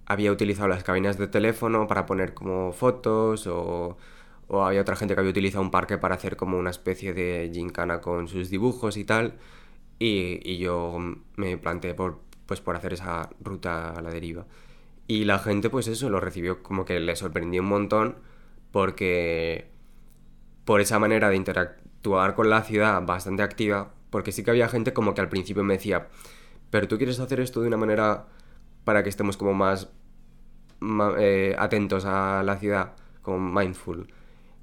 [0.05, 3.97] había utilizado las cabinas de teléfono para poner como fotos o,
[4.47, 7.49] o había otra gente que había utilizado un parque para hacer como una especie de
[7.53, 9.35] gincana con sus dibujos y tal.
[9.99, 10.97] Y, y yo
[11.37, 14.45] me planteé por, pues, por hacer esa ruta a la deriva.
[15.07, 18.17] Y la gente, pues eso, lo recibió como que le sorprendió un montón
[18.71, 19.69] porque
[20.65, 24.93] por esa manera de interactuar con la ciudad bastante activa, porque sí que había gente
[24.93, 26.09] como que al principio me decía,
[26.71, 28.27] pero tú quieres hacer esto de una manera
[28.83, 29.89] para que estemos como más
[31.19, 34.07] eh, atentos a la ciudad, como mindful.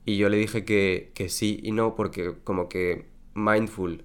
[0.04, 4.04] Y yo le dije que, que sí y no, porque como que mindful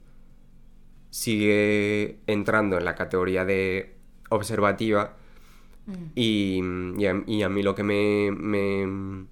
[1.09, 3.95] sigue entrando en la categoría de
[4.29, 5.15] observativa
[6.15, 6.61] y,
[6.97, 9.25] y a, y a mí lo que me, me,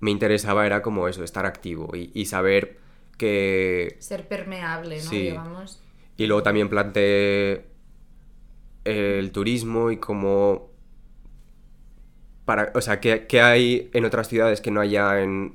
[0.00, 2.78] me interesaba era como eso, estar activo y, y saber
[3.16, 3.96] que...
[4.00, 5.10] Ser permeable, ¿no?
[5.10, 5.20] Sí.
[5.22, 5.82] Digamos.
[6.16, 7.64] Y luego también planteé
[8.84, 10.67] el turismo y cómo...
[12.48, 15.54] Para, o sea, ¿qué, qué hay en otras ciudades que no haya en,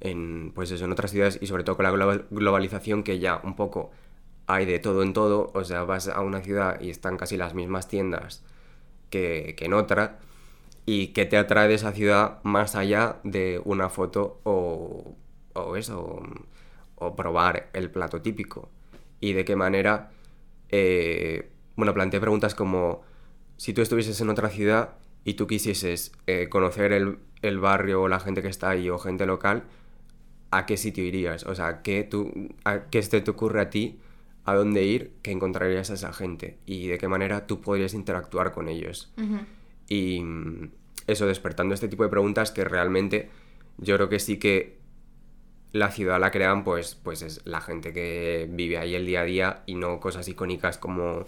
[0.00, 3.40] en, pues eso, en otras ciudades y sobre todo con la global- globalización que ya
[3.42, 3.90] un poco
[4.46, 7.54] hay de todo en todo, o sea, vas a una ciudad y están casi las
[7.54, 8.42] mismas tiendas
[9.10, 10.18] que, que en otra,
[10.86, 15.14] y qué te atrae de esa ciudad más allá de una foto o,
[15.54, 18.68] o eso, o, o probar el plato típico,
[19.20, 20.10] y de qué manera,
[20.70, 23.02] eh, bueno, planteé preguntas como,
[23.56, 24.90] si tú estuvieses en otra ciudad
[25.24, 28.98] y tú quisieses eh, conocer el, el barrio o la gente que está ahí o
[28.98, 29.64] gente local,
[30.50, 31.44] ¿a qué sitio irías?
[31.44, 32.30] O sea, ¿qué, tú,
[32.64, 33.98] a, ¿qué te ocurre a ti
[34.44, 36.58] a dónde ir que encontrarías a esa gente?
[36.66, 39.12] Y de qué manera tú podrías interactuar con ellos.
[39.16, 39.38] Ujú.
[39.88, 40.70] Y mm,
[41.06, 43.30] eso, despertando este tipo de preguntas que realmente
[43.78, 44.78] yo creo que sí que
[45.72, 49.24] la ciudad la crean pues, pues es la gente que vive ahí el día a
[49.24, 51.24] día y no cosas icónicas como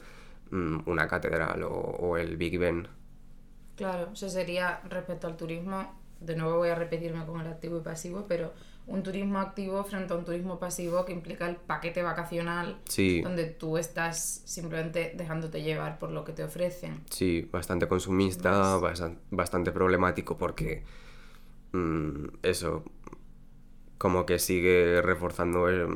[0.50, 2.86] mm, una catedral o, o el Big Ben.
[3.76, 7.80] Claro, eso sería respecto al turismo, de nuevo voy a repetirme con el activo y
[7.82, 8.52] pasivo, pero
[8.86, 13.20] un turismo activo frente a un turismo pasivo que implica el paquete vacacional, Sí.
[13.20, 17.02] donde tú estás simplemente dejándote llevar por lo que te ofrecen.
[17.10, 20.84] Sí, bastante consumista, bastan- bastante problemático porque
[21.72, 22.84] mm, eso
[23.98, 25.86] como que sigue reforzando eh,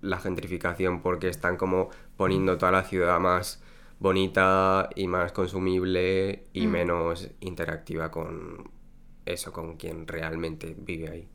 [0.00, 3.62] la gentrificación porque están como poniendo toda la ciudad más
[4.00, 6.70] bonita y más consumible y Mm.
[6.70, 8.70] menos interactiva con
[9.26, 11.28] eso, con quien realmente vive ahí.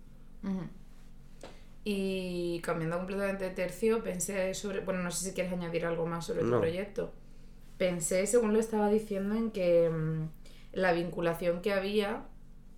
[1.85, 6.25] Y cambiando completamente de tercio, pensé sobre, bueno, no sé si quieres añadir algo más
[6.25, 6.59] sobre tu No.
[6.59, 7.11] proyecto.
[7.77, 10.29] Pensé, según lo estaba diciendo, en que mm,
[10.73, 12.25] la vinculación que había,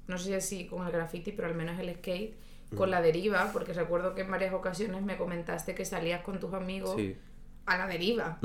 [0.08, 2.36] no sé si con el graffiti, pero al menos el skate,
[2.76, 6.54] con la deriva, porque recuerdo que en varias ocasiones me comentaste que salías con tus
[6.54, 7.16] amigos Sí.
[7.66, 8.40] A la deriva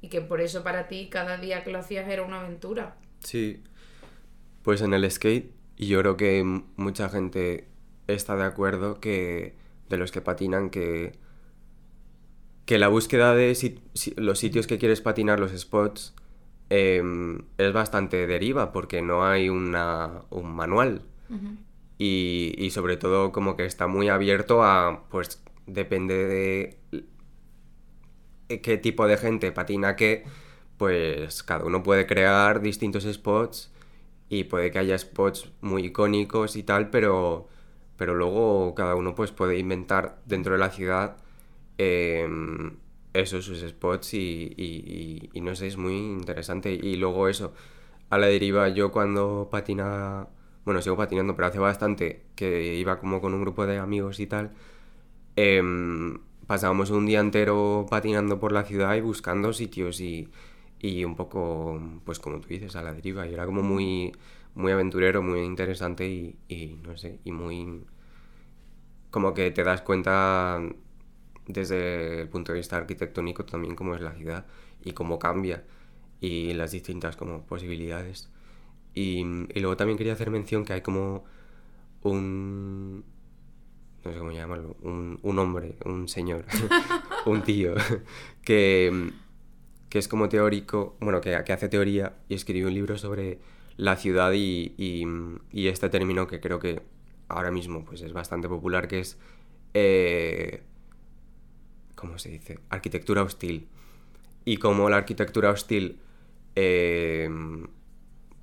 [0.00, 2.96] y que por eso para ti cada día que lo hacías era una aventura.
[3.20, 3.62] Sí.
[4.62, 6.42] Pues en el skate, y yo creo que
[6.76, 7.68] mucha gente
[8.06, 9.54] está de acuerdo que
[9.88, 11.12] de los que patinan que
[12.64, 13.80] que la búsqueda de sit-
[14.16, 16.14] los sitios que quieres patinar, los spots,
[16.70, 21.02] em, es bastante deriva porque no hay una, un manual.
[21.98, 26.78] Y, y sobre todo como que está muy abierto a, pues depende de
[28.48, 30.24] qué tipo de gente patina qué,
[30.78, 33.70] pues cada uno puede crear distintos spots
[34.28, 37.48] y puede que haya spots muy icónicos y tal, pero,
[37.96, 41.16] pero luego cada uno pues puede inventar dentro de la ciudad
[41.78, 42.76] em,
[43.12, 46.72] esos sus spots y, y- y- y no sé, es muy interesante.
[46.74, 47.52] Y luego eso,
[48.10, 50.28] a la deriva yo cuando patinaba,
[50.64, 54.26] bueno, sigo patinando, pero hace bastante que iba como con un grupo de amigos y
[54.26, 54.52] tal,
[55.36, 60.28] em, pasábamos un día entero patinando por la ciudad y buscando sitios y,
[60.80, 63.26] y un poco, pues como tú dices, a la deriva.
[63.26, 64.12] Y era como muy,
[64.54, 67.84] muy aventurero, muy interesante y, y no sé, y muy...
[69.10, 70.60] Como que te das cuenta
[71.46, 74.46] desde el punto de vista arquitectónico también cómo es la ciudad
[74.82, 75.64] y cómo cambia
[76.20, 78.30] y las distintas como posibilidades.
[78.94, 79.20] Y,
[79.54, 81.24] y luego también quería hacer mención que hay como
[82.02, 83.04] un...
[84.04, 86.44] no sé cómo llamarlo, un, un hombre, un señor,
[87.26, 87.74] un tío,
[88.42, 89.10] que,
[89.88, 93.38] que es como teórico, bueno, que, que hace teoría y escribió un libro sobre
[93.76, 95.04] la ciudad y, y,
[95.52, 96.82] y este término que creo que
[97.28, 99.18] ahora mismo pues es bastante popular, que es...
[99.72, 100.62] eh,
[101.94, 102.58] ¿cómo se dice?
[102.70, 103.68] Arquitectura hostil.
[104.44, 105.98] Y como la arquitectura hostil,
[106.54, 107.28] eh,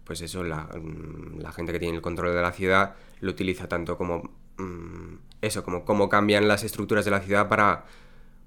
[0.04, 0.68] pues eso, la,
[1.38, 4.24] la gente que tiene el control de la ciudad lo utiliza tanto como
[4.58, 7.86] mm, eso, como cómo cambian las estructuras de la ciudad para,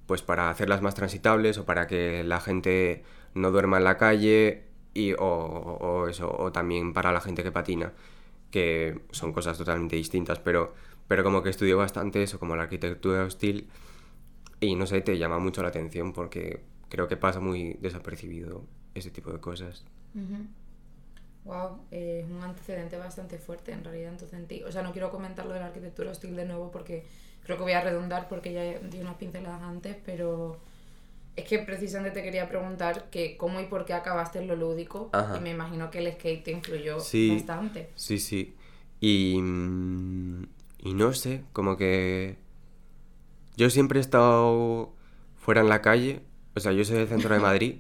[0.07, 3.03] pues para hacerlas más transitables o para que la gente
[3.35, 7.93] no duerma en la calle y, o, eso, o también para la gente que patina,
[8.51, 10.75] que son cosas totalmente distintas, pero,
[11.09, 13.69] pero como que estudio bastante eso, como la arquitectura hostil
[14.61, 19.11] y no sé, te llama mucho la atención porque creo que pasa muy desapercibido ese
[19.11, 19.85] tipo de cosas.
[21.45, 24.63] Wow, es un antecedente bastante fuerte en realidad entonces en ti.
[24.63, 27.05] O sea, no quiero comentar lo de la arquitectura hostil de nuevo porque
[27.43, 30.59] creo que voy a redundar porque ya di unas pinceladas antes, pero
[31.37, 35.11] es que precisamente te quería preguntar que cómo y por qué acabaste en lo lúdico
[35.13, 35.37] Ajá.
[35.37, 37.31] y me imagino que el skate te influyó Sí.
[37.35, 37.91] bastante.
[37.95, 38.57] Sí, sí.
[39.01, 40.47] Y, mm,
[40.79, 42.37] y no sé, como que
[43.57, 44.95] yo siempre he estado
[45.37, 46.23] fuera en la calle,
[46.55, 47.75] o sea, yo soy del centro de Madrid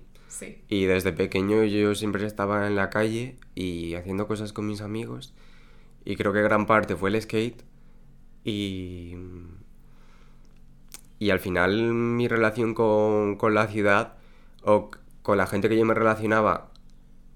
[0.68, 5.34] Y desde pequeño yo siempre estaba en la calle y haciendo cosas con mis amigos
[6.04, 7.62] y creo que gran parte fue el skate
[8.44, 9.14] y,
[11.18, 14.14] y al final mi relación con, con la ciudad
[14.62, 14.90] o
[15.22, 16.70] con la gente que yo me relacionaba,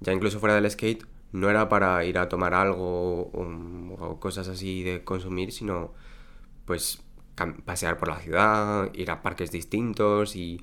[0.00, 4.48] ya incluso fuera del skate, no era para ir a tomar algo o, o cosas
[4.48, 5.92] así de consumir, sino
[6.66, 7.02] pues
[7.64, 10.60] pasear por la ciudad, ir a parques distintos y,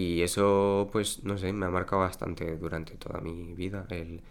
[0.00, 4.22] y eso pues no sé, me ha marcado bastante durante toda mi vida, el,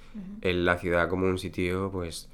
[0.41, 2.30] el- la ciudad como un sitio pues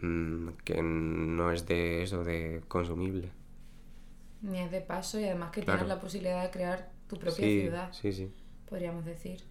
[0.00, 3.30] mm, que no es de eso, de consumible.
[4.42, 5.82] Ni es de paso y además que Claro.
[5.82, 8.30] tienes la posibilidad de crear tu propia Sí, ciudad, sí, sí.
[8.68, 9.42] podríamos decir.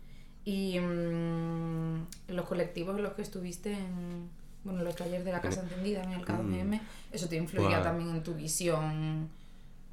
[0.46, 4.30] Y mm, los colectivos en los que estuviste en
[4.64, 8.24] bueno, los talleres de la Casa Encendida, en el K2M, eso te influía también en
[8.24, 9.30] tu visión.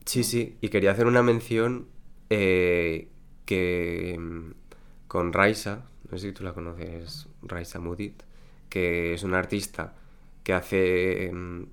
[0.04, 1.88] Sí, sí, y quería hacer una mención
[2.30, 3.08] eh,
[3.44, 4.50] que mm,
[5.08, 8.22] con Raisa, no sé si tú la conoces, Raisa Mudit,
[8.68, 9.94] que es una artista
[10.44, 11.64] que hace mm,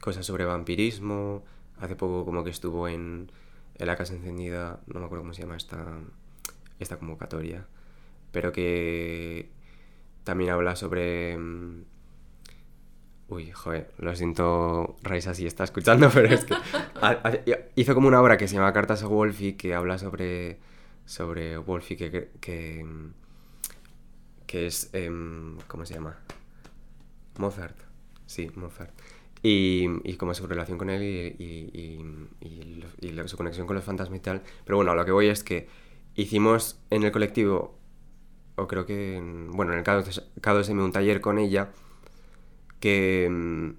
[0.00, 1.44] cosas sobre vampirismo,
[1.78, 3.30] hace poco como que estuvo en,
[3.76, 5.98] en la Casa Encendida, no me acuerdo cómo se llama esta,
[6.78, 7.66] esta convocatoria,
[8.32, 9.50] pero que
[10.24, 11.38] también habla sobre...
[13.28, 16.54] Uy, joder, lo siento, Raisa, si está escuchando, pero es que
[17.74, 20.58] hizo como una obra que se llama Cartas a Wolfie, que habla sobre,
[21.06, 22.10] sobre Wolfie, que,
[22.40, 22.84] que,
[24.46, 26.18] que, es, em, ¿cómo se llama?
[27.38, 27.76] Mozart,
[28.26, 28.90] sí, Mozart.
[29.42, 32.28] Y, y como su relación con él y, y-
[33.00, 34.42] y- su conexión con los fantasmas y tal.
[34.64, 35.68] Pero bueno, a lo que voy es que
[36.14, 37.76] hicimos en el colectivo,
[38.56, 41.70] o creo que, en- bueno, en el K2M un taller con ella
[42.84, 43.70] que, mm,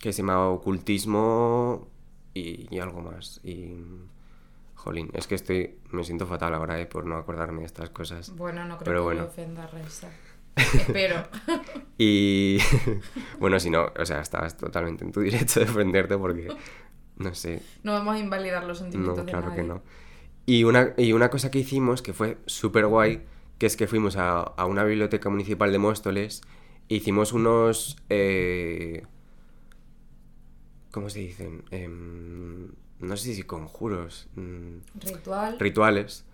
[0.00, 1.86] que se llamaba Ocultismo
[2.32, 3.40] y, y algo más.
[3.44, 3.74] Y,
[4.74, 8.34] jolín, es que estoy, me siento fatal ahora, eh, por no acordarme de estas cosas.
[8.36, 9.20] Bueno, no creo Pero que bueno.
[9.20, 10.08] me ofenda Reisa.
[10.56, 11.24] Espero.
[11.98, 12.56] Y
[13.38, 16.48] bueno, si no, o sea, estás totalmente en tu derecho de defenderte porque,
[17.18, 19.68] no sé, No vamos a invalidar los sentimientos no, de claro que nadie.
[19.74, 19.82] no.
[20.46, 23.26] Y una, y una cosa que hicimos que fue súper guay,
[23.58, 26.40] que es que fuimos a, a una biblioteca municipal de Móstoles
[26.88, 27.96] hicimos unos...
[28.08, 29.02] eh,
[30.90, 31.64] ¿Cómo se dicen?
[31.70, 32.68] Em,
[33.00, 34.28] no sé si conjuros.
[34.36, 35.56] mm, Ritual.
[35.58, 36.24] rituales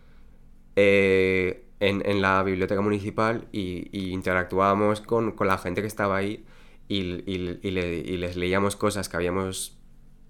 [0.76, 6.16] eh, en, en la biblioteca municipal y, y interactuábamos con, con la gente que estaba
[6.16, 6.44] ahí
[6.88, 7.00] y,
[7.30, 9.76] y- y le- y les leíamos cosas que habíamos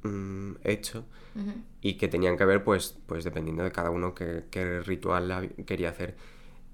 [0.02, 1.04] mm, hecho
[1.82, 5.46] y que tenían que ver, pues, pues dependiendo de cada uno qué, qué ritual la-
[5.66, 6.16] quería hacer.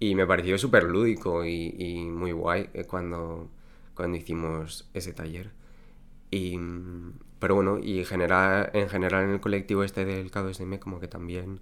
[0.00, 3.48] Y me pareció súper lúdico y, y muy guay eh, cuando,
[3.94, 5.52] cuando hicimos ese taller.
[6.30, 6.58] Y,
[7.38, 11.08] pero bueno, y en general, en general en el colectivo este del K2M como que
[11.08, 11.60] también,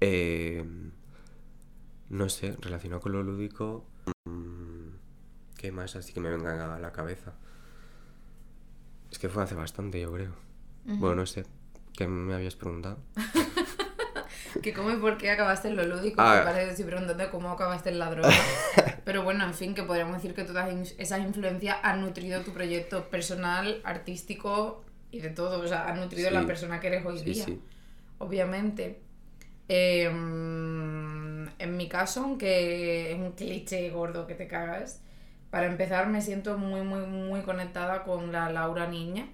[0.00, 0.64] eh,
[2.08, 3.84] no sé, relacionado con lo lúdico,
[4.26, 4.88] mm,
[5.58, 7.34] ¿qué más así que me venga a la cabeza?
[9.10, 10.32] Es que fue hace bastante, yo creo.
[10.86, 10.96] Ujú.
[10.96, 11.44] Bueno, no sé,
[11.92, 12.98] ¿qué me habías preguntado?
[14.62, 16.36] Que cómo y por qué acabaste en lo lúdico, Ah.
[16.38, 18.28] me parece que estoy preguntando cómo acabaste en la droga.
[19.04, 23.08] Pero bueno, en fin, que podríamos decir que todas esas influencias han nutrido tu proyecto
[23.10, 25.60] personal, artístico y de todo.
[25.60, 26.34] O sea, han nutrido Sí.
[26.34, 27.60] la persona que eres hoy Sí, día, sí.
[28.18, 29.00] obviamente.
[29.68, 30.04] Eh,
[31.58, 35.00] en mi caso, aunque es un cliché gordo que te cagas,
[35.50, 39.26] para empezar me siento muy, muy, muy conectada con la Laura niña.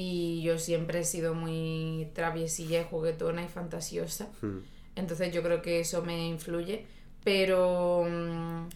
[0.00, 4.28] Y yo siempre he sido muy traviesilla y juguetona y fantasiosa.
[4.42, 4.58] Mm,
[4.94, 6.86] Entonces yo creo que eso me influye.
[7.24, 8.68] Pero mm,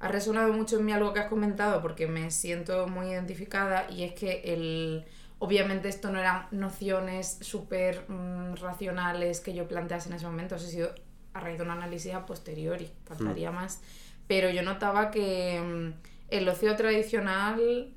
[0.00, 4.02] ha resonado mucho en mí algo que has comentado porque me siento muy identificada y
[4.02, 5.04] es que el...
[5.38, 10.66] Obviamente esto no eran nociones súper mm, racionales que yo plantease en ese momento, eso
[10.66, 10.90] ha sido
[11.34, 13.80] a raíz de un análisis a posteriori, faltaría más.
[14.26, 15.92] Pero yo notaba que mm,
[16.30, 17.94] el ocio tradicional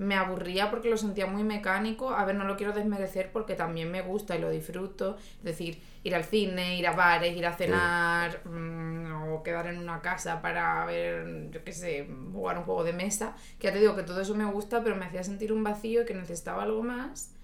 [0.00, 2.08] me aburría porque lo sentía muy mecánico.
[2.08, 5.18] A ver, no lo quiero desmerecer porque también me gusta y lo disfruto.
[5.18, 9.78] Es decir, ir al cine, ir a bares, ir a cenar mm, o quedar en
[9.78, 13.36] una casa para ver, yo qué sé, jugar un juego de mesa.
[13.58, 16.00] Que ya te digo que todo eso me gusta, pero me hacía sentir un vacío
[16.00, 17.34] y que necesitaba algo más.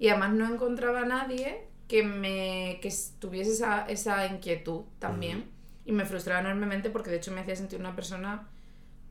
[0.00, 5.44] Y además no encontraba a nadie que me que tuviese esa, esa inquietud también.
[5.84, 8.48] Y me frustraba enormemente porque de hecho me hacía sentir una persona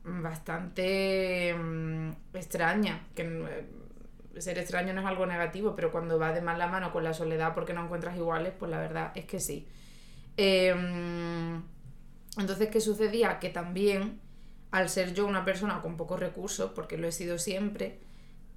[0.04, 3.66] bastante mm, extraña, que eh,
[4.40, 7.12] ser extraño no es algo negativo, pero cuando va de más la mano con la
[7.12, 9.68] soledad porque no encuentras iguales, pues la verdad es que sí.
[10.36, 11.62] Em,
[12.38, 13.38] entonces, ¿qué sucedía?
[13.38, 14.20] Que también,
[14.70, 17.98] al ser yo una persona con pocos recursos, porque lo he sido siempre,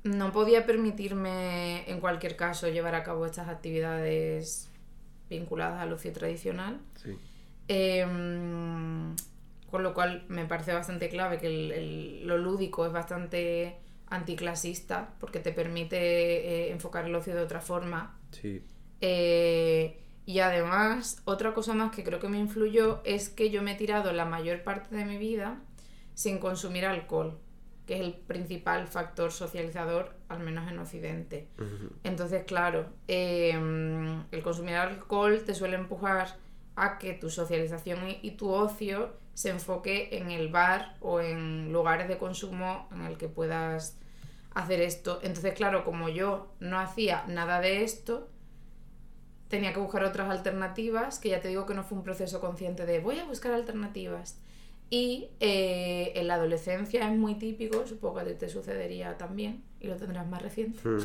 [0.04, 4.70] no podía permitirme en cualquier caso llevar a cabo estas actividades
[5.30, 6.80] vinculadas al ocio tradicional.
[7.02, 7.18] sí.
[7.70, 9.16] Em,
[9.74, 13.76] con lo cual me parece bastante clave que el- el- lo lúdico es bastante
[14.08, 18.20] anticlasista porque te permite eh, enfocar el ocio de otra forma.
[18.30, 18.62] Sí.
[19.02, 23.72] Eh, y además, otra cosa más que creo que me influyó es que yo me
[23.72, 25.60] he tirado la mayor parte de mi vida
[26.14, 27.40] sin consumir alcohol,
[27.88, 31.48] que es el principal factor socializador, al menos en Occidente.
[32.04, 33.54] Entonces, claro, eh,
[34.32, 36.28] el consumir alcohol te suele empujar
[36.76, 41.72] a que tu socialización y, y tu ocio se enfoque en el bar o en
[41.72, 43.98] lugares de consumo en el que puedas
[44.54, 45.20] hacer esto.
[45.24, 48.30] Entonces, claro, como yo no hacía nada de esto,
[49.48, 52.86] tenía que buscar otras alternativas, que ya te digo que no fue un proceso consciente
[52.86, 54.40] de voy a buscar alternativas.
[54.90, 59.96] Y eh, en la adolescencia es muy típico, supongo que te sucedería también, y lo
[59.96, 61.00] tendrás más reciente Mm,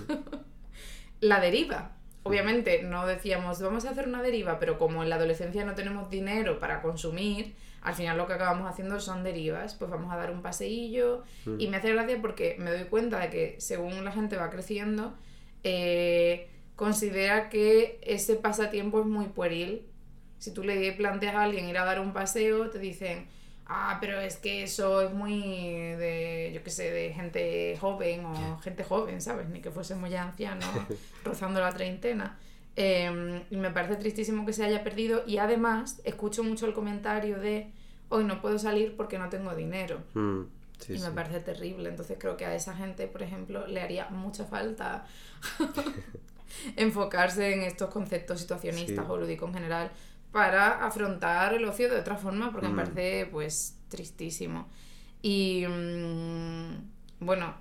[1.20, 1.92] la deriva.
[2.22, 6.10] Obviamente no decíamos vamos a hacer una deriva, pero como en la adolescencia no tenemos
[6.10, 7.54] dinero para consumir,
[7.88, 9.74] al final lo que acabamos haciendo son derivas.
[9.74, 11.24] Pues vamos a dar un paseillo.
[11.58, 15.14] Y me hace gracia porque me doy cuenta de que según la gente va creciendo,
[15.64, 19.86] eh, considera que ese pasatiempo es muy pueril.
[20.38, 23.26] Si tú le planteas a alguien ir a dar un paseo, te dicen,
[23.64, 28.58] ah, pero es que eso es muy de, yo qué sé, de gente joven o
[28.62, 29.48] gente joven, ¿sabes?
[29.48, 30.68] Ni que fuésemos ya ancianos
[31.24, 32.38] rozando la treintena.
[32.76, 37.40] Eh, y me parece tristísimo que se haya perdido y además escucho mucho el comentario
[37.40, 37.72] de
[38.10, 40.42] hoy no puedo salir porque no tengo dinero mm,
[40.78, 41.12] sí, y me sí.
[41.14, 41.88] parece terrible.
[41.88, 45.04] Entonces creo que a esa gente, por ejemplo, le haría mucha falta
[46.76, 49.10] enfocarse en estos conceptos situacionistas Sí.
[49.10, 49.90] o lúdicos en general
[50.32, 52.86] para afrontar el ocio de otra forma, porque me Mm.
[52.86, 54.68] parece pues tristísimo.
[55.22, 56.74] Y mm,
[57.20, 57.54] bueno,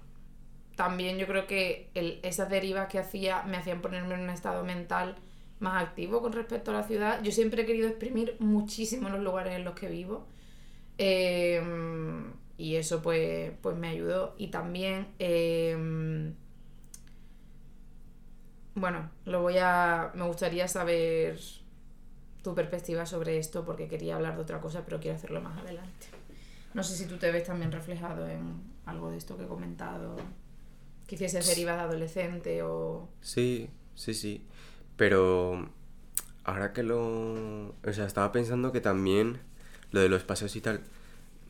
[0.75, 4.63] también yo creo que el- esas derivas que hacía me hacían ponerme en un estado
[4.63, 5.15] mental
[5.59, 7.21] más activo con respecto a la ciudad.
[7.23, 10.27] Yo siempre he querido exprimir muchísimo los lugares en los que vivo.
[10.97, 11.61] Eh,
[12.57, 14.33] y eso pues, pues me ayudó.
[14.37, 16.33] Y también, eh,
[18.75, 20.11] bueno, lo voy a.
[20.15, 21.39] Me gustaría saber
[22.43, 26.07] tu perspectiva sobre esto porque quería hablar de otra cosa, pero quiero hacerlo más adelante.
[26.73, 30.15] No sé si tú te ves también reflejado en algo de esto que he comentado.
[31.07, 33.09] Que hiciese deriva de adolescente o...
[33.21, 34.45] Sí, sí, sí.
[34.95, 35.69] Pero
[36.43, 37.69] ahora que lo...
[37.69, 39.39] O sea, estaba pensando que también
[39.91, 40.81] lo de los paseos y tal...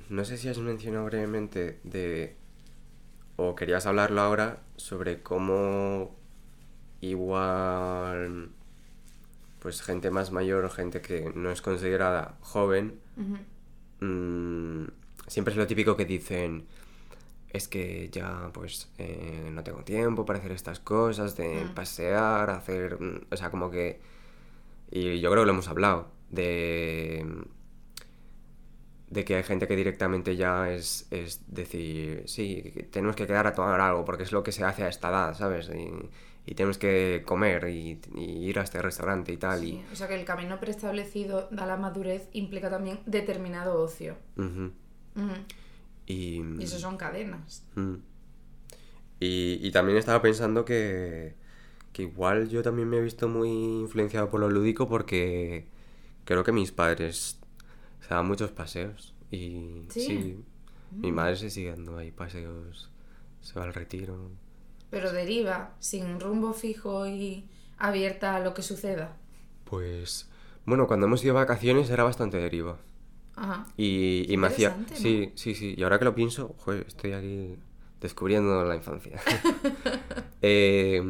[0.10, 2.36] No sé si has mencionado brevemente de...
[3.36, 6.16] O querías hablarlo ahora sobre cómo
[7.02, 8.50] igual
[9.60, 13.00] pues gente más mayor, gente que no es considerada joven,
[14.00, 14.86] mm,
[15.28, 16.66] siempre es lo típico que dicen,
[17.50, 21.74] es que ya pues eh, no tengo tiempo para hacer estas cosas, de Mm.
[21.74, 24.00] pasear, hacer, mm, o sea, como que...
[24.90, 27.26] Y yo creo que lo hemos hablado, de...
[29.10, 33.53] De que hay gente que directamente ya es, es decir, sí, tenemos que quedar a
[33.53, 35.70] tomar algo porque es lo que se hace a esta edad, ¿sabes?
[35.70, 35.89] Y,
[36.45, 39.62] y tenemos que comer y, y ir a este restaurante y tal.
[39.62, 44.18] Sí, o sea que el camino preestablecido da la madurez implica también determinado ocio.
[46.05, 47.64] Y, y, Y eso son cadenas.
[49.20, 51.36] Y, y también estaba pensando que,
[51.91, 55.66] que igual yo también me he visto muy influenciado por lo lúdico porque
[56.26, 57.39] creo que mis padres
[58.02, 59.14] se dan muchos paseos.
[59.32, 60.02] Y ¿Sí?
[60.02, 60.43] sí,
[60.91, 62.89] mi madre se sigue dando ahí paseos,
[63.41, 64.32] se va al retiro.
[64.89, 69.18] Pero deriva, sin rumbo fijo y abierta a lo que suceda.
[69.66, 70.30] Pues
[70.66, 72.78] bueno, cuando hemos ido de vacaciones era bastante deriva.
[73.36, 73.68] Ajá.
[73.78, 74.76] Y, y me hacía...
[74.76, 74.86] ¿no?
[74.95, 75.76] Sí, sí, sí.
[75.78, 77.56] Y ahora que lo pienso, joder, estoy aquí
[78.02, 79.20] descubriendo la infancia.
[80.43, 81.02] Eh,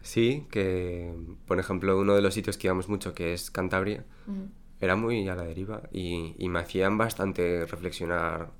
[0.00, 1.14] sí, que
[1.46, 4.48] por ejemplo uno de los sitios que íbamos mucho, que es Cantabria, Ujú.
[4.84, 8.50] Era muy a la deriva y, y me hacían bastante reflexionar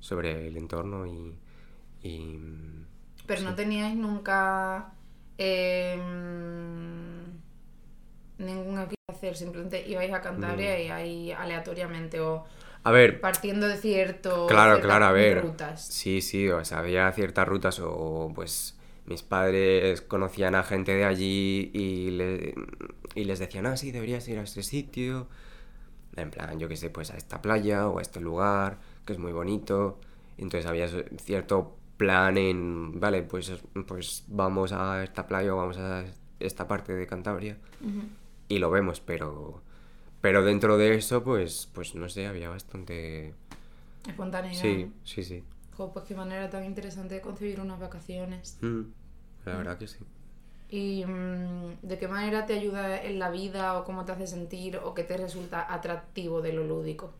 [0.00, 1.36] sobre el entorno y...
[2.02, 2.38] y,
[3.26, 4.92] Pero no teníais nunca
[5.38, 6.00] em,
[8.38, 12.44] ninguna que hacer, simplemente ibais a Cantabria y ahí aleatoriamente o
[12.84, 15.40] A ver, partiendo de cierto Claro, ciertas claro, a ver.
[15.42, 15.80] rutas.
[15.86, 21.04] Sí, sí, o sea, había ciertas rutas o pues mis padres conocían a gente de
[21.04, 22.54] allí y, le-
[23.14, 25.28] y les decían, ah, sí, deberías ir a este sitio.
[26.16, 29.18] En plan, yo qué sé, pues a esta playa o a este lugar, que es
[29.18, 29.98] muy bonito.
[30.36, 30.88] Entonces había
[31.18, 33.52] cierto plan en, vale, pues,
[33.86, 36.04] pues vamos a esta playa o vamos a
[36.40, 37.58] esta parte de Cantabria
[38.48, 39.62] y lo vemos, pero...
[40.20, 43.34] Pero dentro de eso, pues, pues no sé, había bastante...
[44.06, 44.60] Espontaneidad.
[44.60, 45.44] Sí, sí, sí.
[45.76, 48.56] Jo, pues qué manera tan interesante de concebir unas vacaciones.
[48.60, 48.82] Mm,
[49.46, 49.98] la verdad que sí.
[50.72, 54.78] ¿Y mm, de qué manera te ayuda en la vida o cómo te hace sentir
[54.78, 57.12] o qué te resulta atractivo de lo lúdico?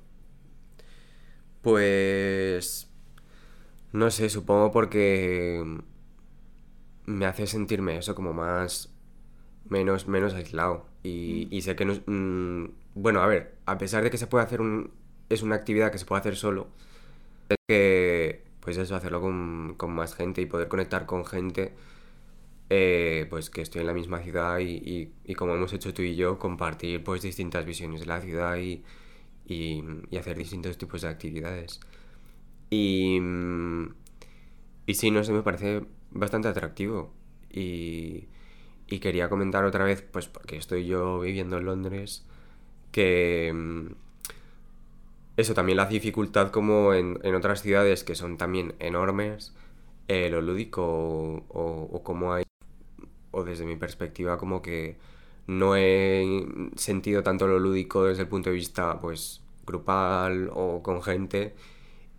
[1.61, 2.88] Pues...
[3.92, 5.62] No sé, supongo porque
[7.05, 8.90] me hace sentirme eso como más...
[9.68, 10.86] menos, menos aislado.
[11.03, 14.44] Y, y sé que no mm, bueno, a ver, a pesar de que se puede
[14.44, 14.92] hacer un...
[15.28, 16.68] es una actividad que se puede hacer solo,
[17.50, 21.74] es que, pues eso, hacerlo con, con más gente y poder conectar con gente,
[22.74, 26.16] eh, pues que estoy en la misma ciudad y, y- como hemos hecho tú y
[26.16, 28.82] yo, compartir pues distintas visiones de la ciudad y,
[29.46, 29.84] y,
[30.18, 31.80] hacer distintos tipos de actividades.
[32.70, 33.20] Y,
[34.86, 37.12] y sí, no sé, me parece bastante atractivo.
[37.50, 38.28] Y,
[38.88, 42.26] y quería comentar otra vez, pues porque estoy yo viviendo en Londres,
[42.92, 43.88] que mm,
[45.36, 49.54] eso también la dificultad como en, en otras ciudades que son también enormes,
[50.08, 52.44] eh, lo lúdico o, o, o como hay,
[53.33, 54.97] o desde mi perspectiva como que
[55.49, 61.03] no he sentido tanto lo lúdico desde el punto de vista pues grupal o con
[61.03, 61.55] gente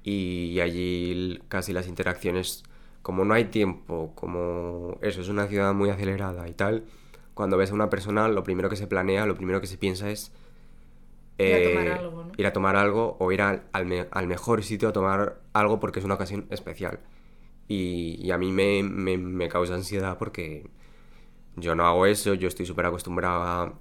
[0.03, 2.63] y allí casi las interacciones
[3.01, 6.83] como no hay tiempo como eso es una ciudad muy acelerada y tal
[7.33, 10.09] cuando ves a una persona lo primero que se planea lo primero que se piensa
[10.09, 10.31] es
[11.37, 12.31] Ir a tomar eh, algo, ¿no?
[12.37, 15.79] ir a tomar algo o ir al, al me- al mejor sitio a tomar algo
[15.79, 16.99] porque es una ocasión especial
[17.67, 20.69] y, y a mí me, me, me causa ansiedad porque
[21.55, 23.73] yo no hago eso, yo estoy súper acostumbrado a,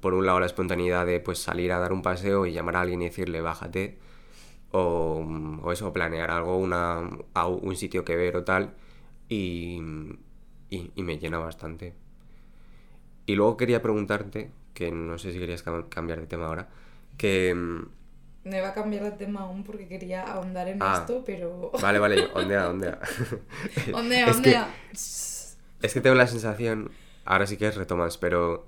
[0.00, 2.80] por un lado, la espontaneidad de pues salir a dar un paseo y llamar a
[2.82, 3.98] alguien y decirle bájate,
[4.72, 5.26] o,
[5.62, 8.74] o eso, planear algo, una, a un sitio que ver o tal,
[9.28, 9.80] y,
[10.70, 11.94] y, y me llena bastante.
[13.26, 16.68] Y luego quería preguntarte, que no sé si querías cam- cambiar de tema ahora,
[17.18, 17.54] que...
[17.54, 17.82] mm,
[18.48, 21.00] Me va a cambiar de tema aún porque quería ahondar en Ah.
[21.00, 21.70] esto, pero...
[21.82, 22.98] Vale, vale, ondea, ondea.
[23.92, 24.56] Ondea, Es que-.
[25.82, 26.90] Es que tengo la sensación,
[27.28, 28.66] ahora sí que retomas, pero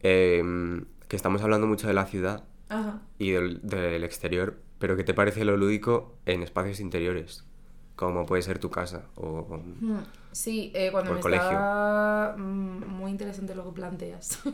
[0.00, 3.00] em, que estamos hablando mucho de la ciudad Ajá.
[3.18, 7.44] y del, del exterior, pero ¿qué te parece lo lúdico en espacios interiores?
[7.94, 9.60] Como puede ser tu casa o...
[9.80, 9.98] Mm,
[10.32, 11.46] Sí, eh, cuando O me colegio.
[11.48, 12.34] estaba...
[12.36, 14.40] mm, Muy interesante lo que planteas.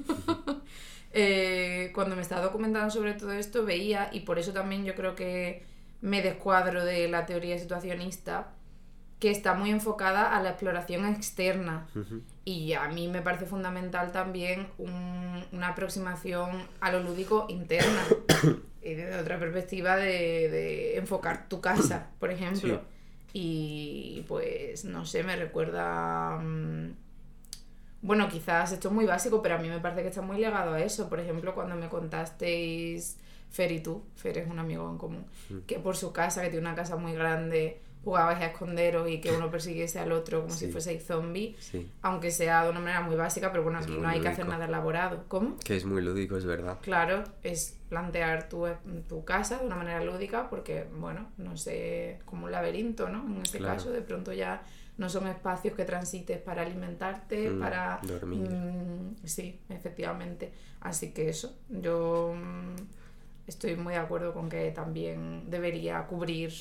[1.14, 5.14] Eh, cuando me estaba documentando sobre todo esto, veía, y por eso también yo creo
[5.14, 5.62] que
[6.00, 8.54] me descuadro de la teoría situacionista,
[9.22, 11.86] que está muy enfocada a la exploración externa.
[12.44, 14.66] Y a mí me parece fundamental también
[15.52, 18.02] una aproximación a lo lúdico interna.
[18.82, 22.80] y desde otra perspectiva de, enfocar tu casa, por ejemplo.
[23.32, 26.38] Y pues, no sé, me recuerda...
[26.38, 26.96] Mm,
[28.00, 30.72] bueno, quizás esto es muy básico, pero a mí me parece que está muy ligado
[30.74, 31.08] a eso.
[31.08, 33.18] Por ejemplo, cuando me contasteis,
[33.52, 35.58] Fer y tú, Fer es un amigo en común, mm.
[35.68, 39.30] que por su casa, que tiene una casa muy grande, jugabais a esconderos y que
[39.32, 41.72] uno persiguiese al otro como si fueseis zombies,
[42.02, 44.64] aunque sea de una manera muy básica, pero bueno, aquí no hay que hacer nada
[44.64, 45.24] elaborado.
[45.28, 45.56] ¿Cómo?
[45.64, 46.78] Que es muy lúdico, es verdad.
[46.82, 48.66] Claro, es plantear tu,
[49.08, 53.24] tu casa de una manera lúdica porque, bueno, no sé, como un laberinto, ¿no?
[53.26, 54.62] En este caso, de pronto ya
[54.98, 58.00] no son espacios que transites para alimentarte, mm, para...
[58.02, 58.48] Dormir.
[58.48, 60.52] Mm, sí, efectivamente.
[60.80, 62.76] Así que eso, yo mm,
[63.46, 66.52] estoy muy de acuerdo con que también debería cubrir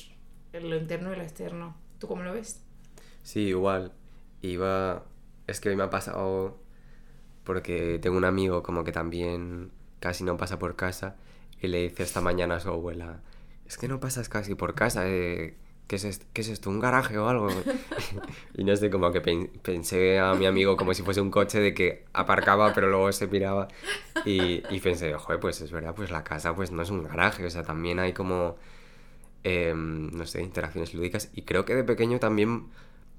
[0.52, 1.76] lo interno y lo externo.
[1.98, 2.62] ¿Tú cómo lo ves?
[3.22, 3.92] Sí, igual.
[4.40, 5.04] Iba...
[5.46, 6.62] Es que hoy me ha pasado
[7.44, 11.16] porque tengo un amigo como que también casi no pasa por casa
[11.60, 13.20] y le dice esta mañana a su abuela,
[13.66, 15.56] es que no pasas casi por casa, eh,
[15.88, 16.26] ¿Qué, es esto?
[16.32, 16.70] ¿qué es esto?
[16.70, 17.48] ¿Un garaje o algo?
[18.54, 21.74] y no sé, como que pensé a mi amigo como si fuese un coche de
[21.74, 23.68] que aparcaba pero luego se piraba
[24.24, 27.44] y, y pensé, joder, pues es verdad, pues la casa pues no es un garaje,
[27.44, 28.56] o sea, también hay como
[29.44, 31.30] Em, no sé, interacciones lúdicas.
[31.34, 32.68] Y creo que de pequeño también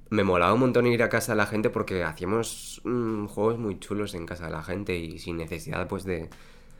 [0.10, 3.80] me molaba un montón ir a casa de la gente porque hacíamos mm, juegos muy
[3.80, 6.30] chulos en casa de la gente y sin necesidad pues de,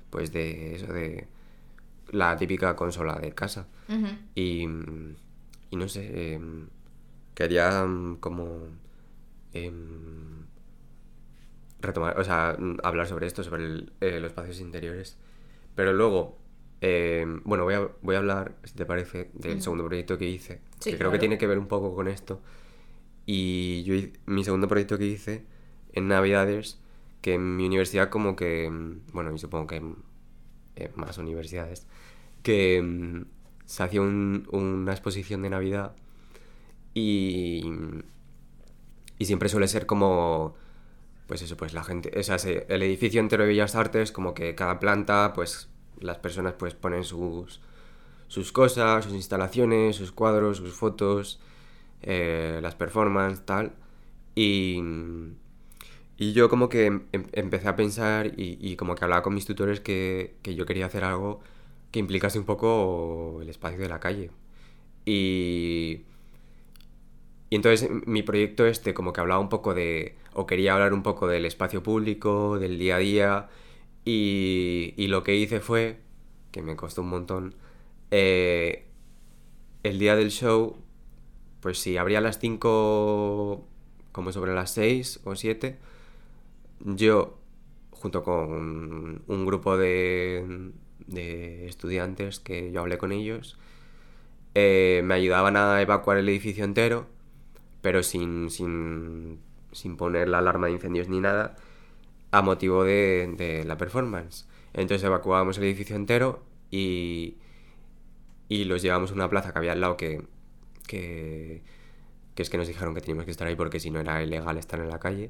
[0.10, 1.28] pues de eso, de
[2.12, 3.68] la típica consola de casa.
[4.36, 4.64] y,
[5.72, 6.68] y, no sé, em,
[7.34, 8.60] quería mm, como
[9.54, 10.46] em,
[11.82, 15.18] retomar, o sea, mm, hablar sobre esto, sobre eh, los espacios interiores.
[15.76, 16.38] Pero luego,
[16.86, 20.60] eh, bueno, voy a, voy a hablar, si te parece, del segundo proyecto que hice,
[20.84, 22.42] que creo que tiene que ver un poco con esto.
[23.26, 25.46] Y yo mi segundo proyecto que hice
[25.94, 26.82] en Navidades,
[27.22, 28.70] que en mi universidad como que,
[29.14, 29.96] bueno, y supongo que en,
[30.96, 31.88] más universidades,
[32.42, 33.28] que mm,
[33.66, 35.96] se hacía una exposición de Navidad
[36.94, 37.64] y,
[39.20, 40.56] y siempre suele ser como
[41.28, 42.36] pues eso, pues la gente, o sea,
[42.68, 45.70] el edificio entero de Bellas Artes, como que cada planta, pues
[46.04, 47.62] las personas pues ponen sus,
[48.28, 51.40] sus cosas, sus instalaciones, sus cuadros, sus fotos,
[52.02, 53.74] eh, las performances, tal.
[54.36, 54.82] Y,
[56.18, 59.46] y yo como que em, em, empecé a pensar y, como que hablaba con mis
[59.46, 61.42] tutores que, que, yo quería hacer algo
[61.92, 64.32] que implicase un poco el espacio de la calle.
[65.06, 66.02] Y,
[67.50, 71.04] y entonces mi proyecto este como que hablaba un poco de, o quería hablar un
[71.04, 73.50] poco del espacio público, del día a día,
[74.06, 76.00] y, lo que hice fue,
[76.52, 77.56] que me costó un montón,
[78.12, 78.86] eh,
[79.84, 80.78] el día del show,
[81.62, 83.66] pues si abría las 5,
[84.12, 85.78] como sobre las 6 o 7,
[86.82, 87.38] yo,
[87.92, 90.72] junto con un grupo de,
[91.08, 93.58] de estudiantes que yo hablé con ellos,
[94.56, 97.08] eh, me ayudaban a evacuar el edificio entero,
[97.82, 99.40] pero sin, sin,
[99.72, 101.56] sin poner la alarma de incendios ni nada
[102.34, 104.48] a motivo de, la performance.
[104.74, 107.38] Entonces evacuábamos el edificio entero y,
[108.50, 110.24] y los llevamos a una plaza que había al lado que,
[110.88, 111.62] que,
[112.36, 114.80] es que nos dijeron que teníamos que estar ahí porque si no era ilegal estar
[114.80, 115.30] en la calle.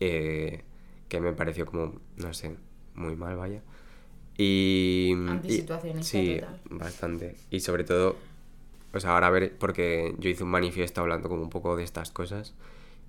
[0.00, 0.62] Eh,
[1.10, 2.56] que me pareció como, no sé,
[2.94, 3.60] muy mal, vaya.
[4.38, 5.12] Y...
[5.28, 6.40] Antisituacionista Sí,
[6.70, 7.36] bastante.
[7.50, 8.16] Y sobre todo,
[8.94, 11.84] o sea, ahora a ver, porque yo hice un manifiesto hablando como un poco de
[11.84, 12.54] estas cosas.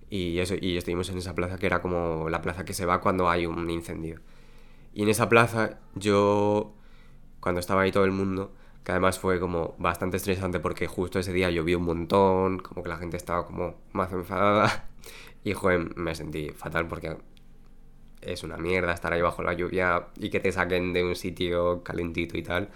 [0.10, 3.02] Y, eso, y estuvimos en esa plaza que era como la plaza que se va
[3.02, 4.22] cuando hay un incendio.
[4.94, 6.74] Y en esa plaza yo,
[7.40, 8.54] cuando estaba ahí todo el mundo,
[8.84, 12.90] que además fue como bastante estresante porque justo ese día llovió un montón, como que
[12.90, 14.90] la gente estaba como más enfadada.
[15.44, 17.16] Y joder, me sentí fatal porque
[18.22, 21.84] es una mierda estar ahí bajo la lluvia y que te saquen de un sitio
[21.84, 22.70] calentito y tal.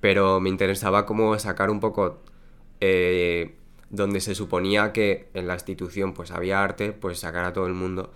[0.00, 2.20] Pero me interesaba como sacar un poco
[2.80, 3.54] eh,
[3.92, 7.74] donde se suponía que en la institución pues había arte, pues sacar a todo el
[7.74, 8.12] mundo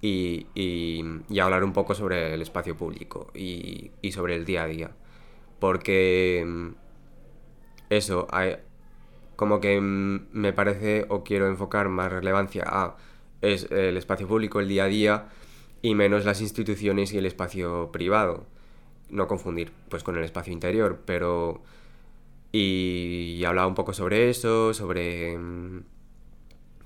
[0.00, 4.66] y, y, hablar un poco sobre el espacio público y, y, sobre el día a
[4.66, 4.90] día.
[5.58, 6.68] Porque mm,
[7.90, 8.58] eso, hay,
[9.36, 12.96] como que mm, me parece o quiero enfocar más relevancia a
[13.40, 15.28] es el espacio público, el día a día
[15.82, 18.46] y menos las instituciones y el espacio privado.
[19.10, 21.62] No confundir pues con el espacio interior, pero
[22.56, 25.36] y, hablaba un poco sobre eso, sobre...
[25.36, 25.84] Mm,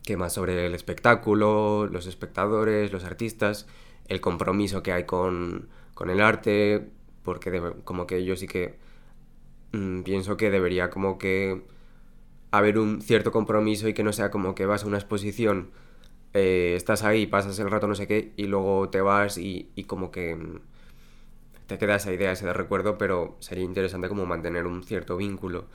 [0.02, 0.32] ¿Qué más?
[0.32, 3.66] Sobre el espectáculo, los espectadores, los artistas,
[4.06, 6.88] el compromiso que hay con, con el arte,
[7.22, 8.78] porque como que yo sí que
[9.72, 11.62] mm, pienso que debería como que
[12.50, 15.70] haber un cierto compromiso y que no sea como que vas a una exposición,
[16.34, 19.84] eh, estás ahí, pasas el rato no sé qué y luego te vas y, y
[19.84, 20.60] como que mm,
[21.68, 25.66] te queda esa idea, ese recuerdo, pero sería interesante como mantener un cierto vínculo.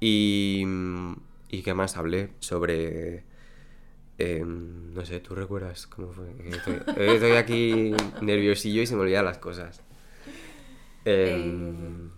[0.00, 0.64] Y,
[1.48, 3.22] y qué más hablé sobre...
[4.18, 6.26] em, no sé, ¿tú recuerdas cómo fue?
[6.50, 9.80] Estoy, estoy aquí nerviosillo y se me olvidan las cosas.
[11.04, 12.10] Em,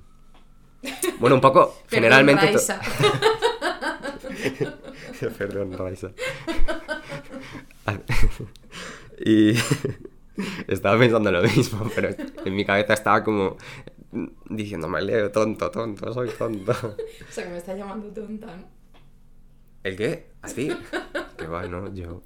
[1.20, 2.46] bueno, un poco, Perdón, generalmente...
[2.46, 2.80] to- Raisa.
[5.38, 6.10] Perdón, Raisa.
[9.24, 9.52] y
[10.68, 12.08] estaba pensando lo mismo, pero
[12.44, 13.56] en mi cabeza estaba como
[14.48, 16.72] diciéndome, Leo, tonto, tonto, soy tonto.
[17.28, 18.64] O sea, que me estás llamando tonta, ¿no?
[19.82, 20.26] ¿El qué?
[20.42, 20.70] ¿A ti?
[21.36, 22.22] Que va, no, yo.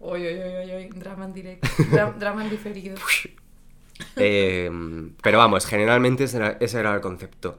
[0.00, 1.68] Oy, oy, oy, oy, drama en directo.
[1.92, 2.96] Dra- drama en diferido.
[4.16, 4.70] Eh,
[5.22, 7.58] pero vamos, generalmente ese era, ese era el concepto.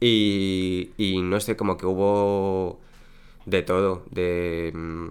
[0.00, 2.80] Y, y no sé, como que hubo
[3.46, 5.08] de todo, de, mm,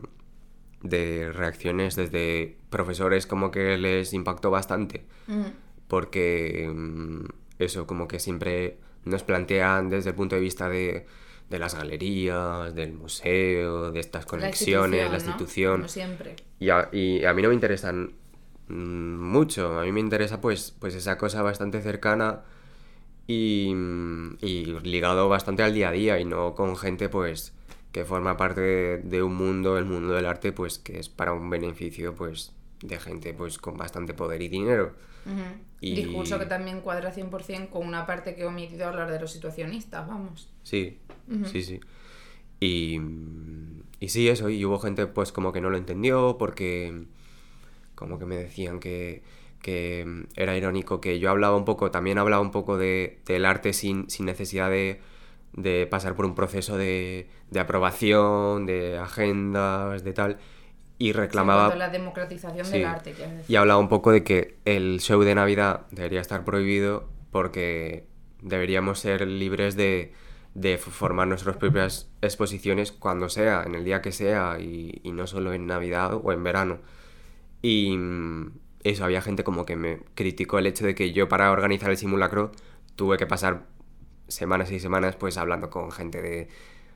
[0.84, 5.06] de reacciones desde profesores como que les impactó bastante.
[5.28, 5.44] Mm.
[5.88, 7.26] porque mm,
[7.60, 11.06] eso como que siempre nos plantean desde el punto de vista de,
[11.50, 15.78] de las galerías, del museo, de estas conexiones, la institución.
[15.78, 16.36] Como siempre.
[16.60, 18.14] Y a, y a mí no me interesan
[18.70, 22.42] mm, mucho, a mí me interesa pues, pues esa cosa bastante cercana
[23.28, 23.74] y,
[24.42, 27.54] y ligado bastante al día a día y no con gente pues
[27.92, 31.34] que forma parte de, de un mundo, el mundo del arte, pues que es para
[31.34, 34.94] un beneficio pues de gente pues con bastante poder y dinero.
[35.82, 39.32] Y- Discurso que también cuadra 100% con una parte que he omitido hablar de los
[39.32, 40.50] situacionistas, vamos.
[40.64, 41.00] Sí,
[41.46, 41.80] sí, sí.
[42.60, 43.00] Y,
[44.00, 47.06] y sí, eso, y hubo gente pues como que no lo entendió porque
[47.96, 49.24] como que me decían que,
[49.62, 53.74] que era irónico que yo hablaba un poco, también hablaba un poco de, del arte
[53.74, 55.02] sin, sin necesidad de,
[55.54, 60.38] de pasar por un proceso de, de aprobación, de agendas, de tal,
[60.97, 61.68] y reclamaba...
[61.68, 62.74] a la democratización Sí.
[62.74, 63.43] del arte, decir.
[63.47, 68.06] Y hablaba un poco de que el show de Navidad debería estar prohibido porque
[68.41, 70.14] deberíamos ser libres de,
[70.54, 75.28] de formar nuestras propias exposiciones cuando sea, en el día que sea, y, y no
[75.28, 76.80] solo en Navidad o en verano.
[77.62, 78.52] Y mm,
[78.84, 81.97] eso, había gente como que me criticó el hecho de que yo para organizar el
[81.97, 82.52] simulacro
[82.95, 83.64] tuve que pasar
[84.32, 86.48] semanas y semanas pues hablando con gente de...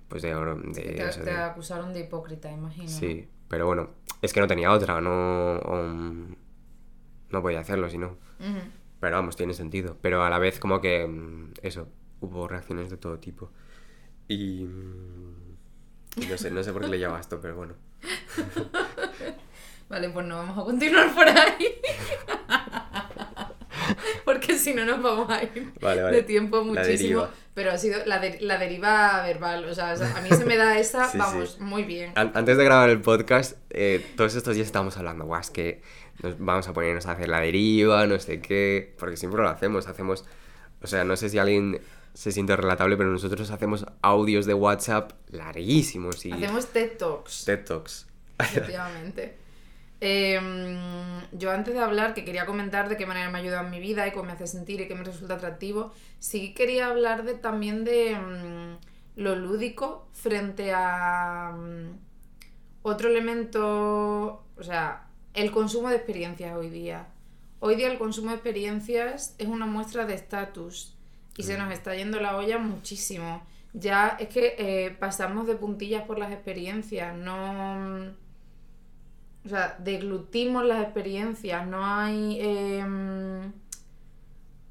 [0.08, 2.86] Pues de, de te, eso, te de- acusaron de hipócrita, imagino.
[2.86, 2.92] ¿no?
[2.92, 3.90] Sí, pero bueno,
[4.22, 6.36] es que no tenía otra, no, um,
[7.32, 8.16] no podía hacerlo si no.
[9.00, 9.98] Pero vamos, tiene sentido.
[10.02, 11.88] Pero a la vez como que mm, eso,
[12.22, 13.52] hubo reacciones de todo tipo.
[14.28, 15.58] Y, mm,
[16.22, 17.74] y no sé, no sé por qué le llamo a esto, pero bueno.
[19.90, 21.68] Vale, pues no vamos a continuar por ahí.
[24.26, 26.18] Porque si no nos vamos a ir Vale, vale.
[26.18, 27.28] de tiempo muchísimo.
[27.54, 29.64] Pero ha sido la, de- la deriva verbal.
[29.66, 31.64] O sea, o sea, a mí se me da esa, Sí, vamos, sí.
[31.64, 32.12] muy bien.
[32.16, 35.82] An- antes de grabar el podcast, eh, todos estos días estábamos hablando, guau, es que
[36.22, 39.88] nos vamos a ponernos a hacer la deriva, no sé qué, porque siempre lo hacemos,
[39.88, 40.26] hacemos,
[40.82, 41.80] o sea, no sé si alguien
[42.14, 47.46] se siente relatable, pero nosotros hacemos audios de WhatsApp larguísimos y Hacemos TED Talks.
[47.46, 48.08] TED Talks.
[48.40, 49.38] Efectivamente.
[50.08, 50.78] Em,
[51.32, 54.08] yo antes de hablar, que quería comentar de qué manera me ayuda en mi vida
[54.08, 57.84] y cómo me hace sentir y qué me resulta atractivo, sí quería hablar de, también
[57.84, 58.78] de mm,
[59.16, 61.97] lo lúdico frente a mm,
[62.84, 67.08] otro elemento, o sea, el consumo de experiencias hoy día.
[67.60, 70.95] Hoy día el consumo de experiencias es una muestra de estatus
[71.36, 73.41] y se nos está yendo la olla muchísimo.
[73.74, 78.24] Ya es que eh, pasamos de puntillas por las experiencias, no...
[79.46, 83.52] O sea, deglutimos las experiencias, no hay em,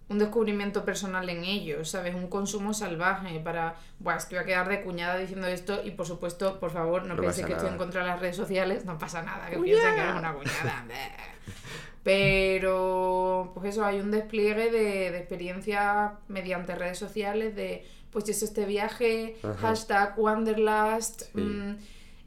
[0.09, 2.15] un descubrimiento personal en ellos, ¿sabes?
[2.15, 3.77] Un consumo salvaje para...
[4.01, 7.07] Buah, es que voy a quedar de cuñada diciendo esto y por supuesto, por favor,
[7.07, 9.59] no, No pasa que estoy en contra de las redes sociales, no pasa nada, que
[9.59, 10.85] piensen que eres una cuñada.
[12.05, 18.43] Pero, pues eso, hay un despliegue de, de experiencias mediante redes sociales de, pues es
[18.43, 19.55] este viaje, Ajá.
[19.55, 21.41] hashtag Wanderlust, Sí.
[21.41, 21.77] mm,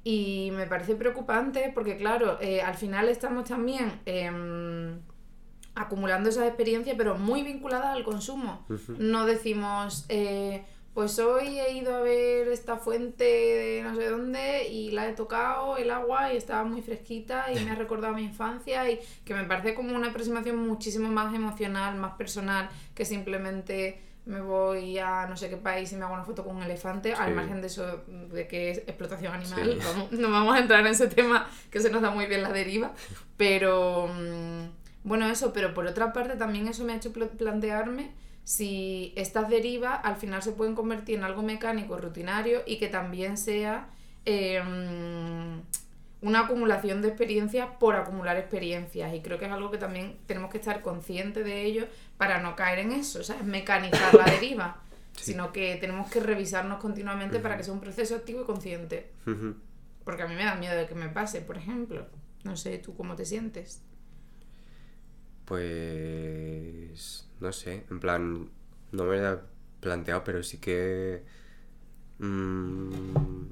[0.10, 5.02] y me parece preocupante porque, claro, eh, al final estamos también em,
[5.76, 8.66] acumulando esas experiencias, pero muy vinculadas al consumo.
[9.00, 14.70] No decimos, eh, pues hoy he ido a ver esta fuente de no sé dónde
[14.70, 18.24] y la he tocado el agua y estaba muy fresquita y me ha recordado mi
[18.24, 24.07] infancia y que me parece como una aproximación muchísimo más emocional, más personal que simplemente
[24.28, 27.14] me voy a no sé qué país y me hago una foto con un elefante,
[27.14, 29.80] al margen de eso, de que es explotación animal, Sí.
[29.84, 32.52] vamos- no vamos a entrar en ese tema que se nos da muy bien la
[32.52, 32.92] deriva,
[33.38, 34.68] pero mm,
[35.04, 38.12] bueno, eso, pero por otra parte también eso me ha hecho pl- plantearme
[38.44, 43.38] si estas derivas al final se pueden convertir en algo mecánico, rutinario y que también
[43.38, 43.88] sea
[44.26, 45.62] em,
[46.22, 49.14] una acumulación de experiencias por acumular experiencias.
[49.14, 51.88] Y creo que es algo que también tenemos que estar conscientes de ello
[52.18, 54.82] para no caer en eso, o sea, es mecanizar la deriva,
[55.14, 59.12] sino que tenemos que revisarnos continuamente para que sea un proceso activo y consciente.
[60.04, 62.08] Porque a mí me da miedo de que me pase, por ejemplo.
[62.44, 63.82] No sé, ¿tú cómo te sientes?
[65.46, 67.28] Pues...
[67.40, 68.50] No sé, en plan,
[68.92, 69.40] no me lo he
[69.80, 71.24] planteado, pero sí que...
[72.20, 73.48] Mm,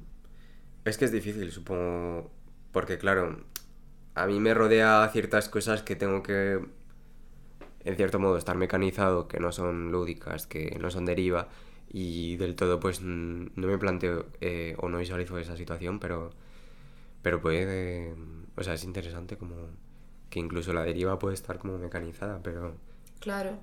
[0.84, 2.30] es que es difícil, supongo,
[2.72, 3.44] porque claro,
[4.14, 6.60] a mí me rodea ciertas cosas que tengo que,
[7.86, 11.48] en cierto modo, estar mecanizado, que no son lúdicas, que no son deriva,
[11.88, 16.32] y del todo pues no me planteo eh, o no visualizo esa situación, pero,
[17.22, 18.12] pero puede,
[18.56, 19.54] o sea, es interesante como
[20.28, 22.74] que incluso la deriva puede estar como mecanizada, pero...
[23.20, 23.60] Claro,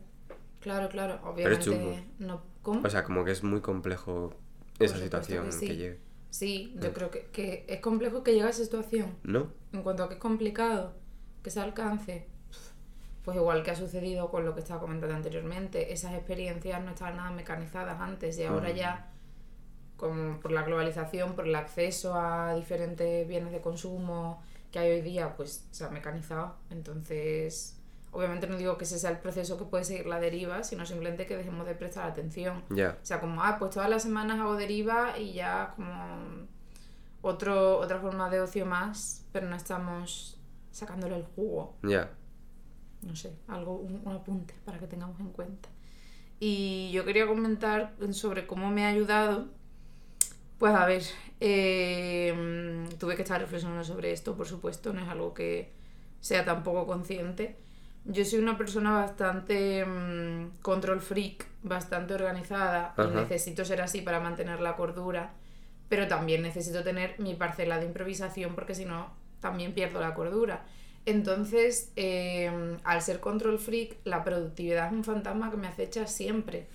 [0.62, 2.42] claro, claro, obviamente no...
[2.64, 4.34] O sea, como que es muy complejo
[4.80, 6.00] esa situación que, llegue.
[6.30, 9.18] Sí, yo creo que, que, es complejo que llegue a esa situación.
[9.24, 9.52] ¿No?
[9.74, 10.94] En cuanto a que es complicado
[11.44, 12.26] que se alcance,
[13.24, 17.18] pues igual que ha sucedido con lo que estaba comentando anteriormente, esas experiencias no estaban
[17.18, 19.12] nada mecanizadas antes y ahora ya,
[19.96, 25.02] como por la globalización, por el acceso a diferentes bienes de consumo que hay hoy
[25.02, 26.56] día, pues se ha mecanizado.
[26.70, 27.80] Entonces,
[28.12, 31.26] obviamente no digo que ese sea el proceso que puede seguir la deriva, sino simplemente
[31.26, 32.64] que dejemos de prestar atención.
[32.72, 32.98] Ya.
[33.02, 36.48] O sea, como, ah, pues todas las semanas hago deriva y ya como
[37.22, 41.78] otro, otra forma de ocio más, pero no estamos sacándole el jugo.
[41.84, 42.10] Ya
[43.06, 45.70] no sé, algo, un, apunte para que tengamos en cuenta.
[46.40, 49.48] Y yo quería comentar sobre cómo me ha ayudado.
[50.58, 51.04] Pues a ver,
[51.40, 55.72] em, tuve que estar reflexionando sobre esto, por supuesto, no es algo que
[56.20, 57.58] sea tampoco consciente.
[58.06, 64.20] Yo soy una persona bastante em, control freak, bastante organizada y necesito ser así para
[64.20, 65.34] mantener la cordura,
[65.90, 70.66] pero también necesito tener mi parcela de improvisación porque si no, también pierdo la cordura.
[71.06, 76.68] Entonces, em, al ser control freak, la productividad es un fantasma que me acecha siempre.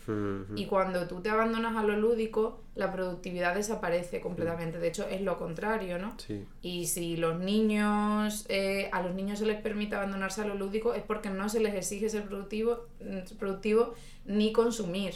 [0.54, 4.78] Y cuando tú te abandonas a lo lúdico, la productividad desaparece completamente.
[4.78, 6.14] De hecho, es lo contrario, ¿no?
[6.62, 10.94] Y si los niños, eh, a los niños se les permite abandonarse a lo lúdico,
[10.94, 13.94] es porque no se les exige ser productivo, mm, productivo
[14.26, 15.14] ni consumir.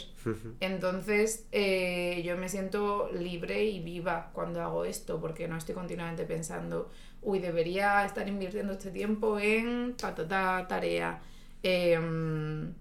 [0.59, 6.23] Entonces, eh, yo me siento libre y viva cuando hago esto, porque no estoy continuamente
[6.23, 6.89] pensando
[7.23, 11.21] uy, debería estar invirtiendo este tiempo en ta, ta, tarea.
[11.63, 12.73] Em,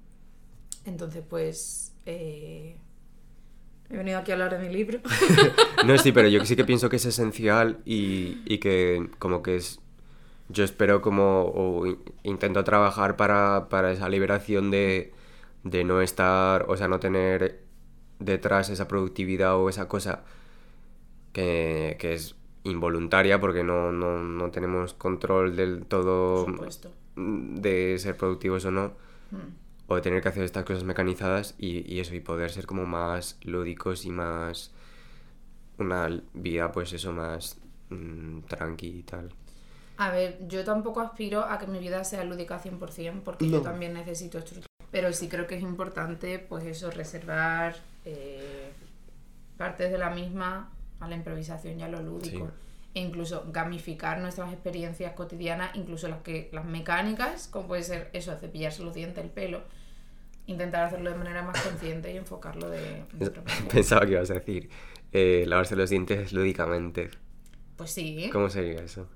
[0.84, 2.76] entonces, pues, eh,
[3.90, 5.00] he venido aquí a hablar de mi libro.
[5.86, 9.80] no, sí, pero yo sí que pienso que es esencial y, que como que es...
[10.48, 11.84] Yo espero como,
[12.24, 15.12] intento trabajar para, esa liberación de,
[15.64, 17.62] de no estar, o sea, no tener
[18.18, 20.24] detrás esa productividad o esa cosa
[21.32, 22.34] que, que es
[22.64, 26.46] involuntaria porque no, no, no tenemos control del todo
[27.16, 28.92] de ser productivos o no.
[29.30, 29.60] Hmm.
[29.88, 33.38] O de tener que hacer estas cosas mecanizadas y, eso, y poder ser como más
[33.42, 34.72] lúdicos y más.
[35.78, 37.58] Una vida, pues eso, más
[37.90, 39.30] mm, tranqui y tal.
[39.96, 43.92] A ver, yo tampoco aspiro a que mi vida sea lúdica 100% porque yo también
[43.92, 44.66] necesito estructura.
[44.90, 48.72] Pero sí creo que es importante, pues eso, reservar eh,
[49.56, 50.70] partes de la misma
[51.02, 52.50] a la improvisación y a lo lúdico.
[52.94, 58.36] E incluso gamificar nuestras experiencias cotidianas, incluso las que las mecánicas, como puede ser eso,
[58.36, 59.62] cepillarse los dientes, el pelo,
[60.46, 63.04] intentar hacerlo de manera más consciente y enfocarlo de,
[63.72, 64.70] Pensaba que ibas a decir
[65.10, 67.10] eh, lavarse los dientes lúdicamente.
[67.76, 68.28] Pues sí.
[68.32, 69.08] ¿Cómo sería eso?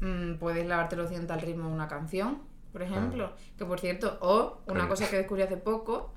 [0.00, 2.38] Mm, puedes lavarte los dientes al ritmo de una canción,
[2.72, 3.32] por ejemplo.
[3.34, 3.38] Ah.
[3.56, 6.12] Que por cierto, o una cosa que descubrí hace poco,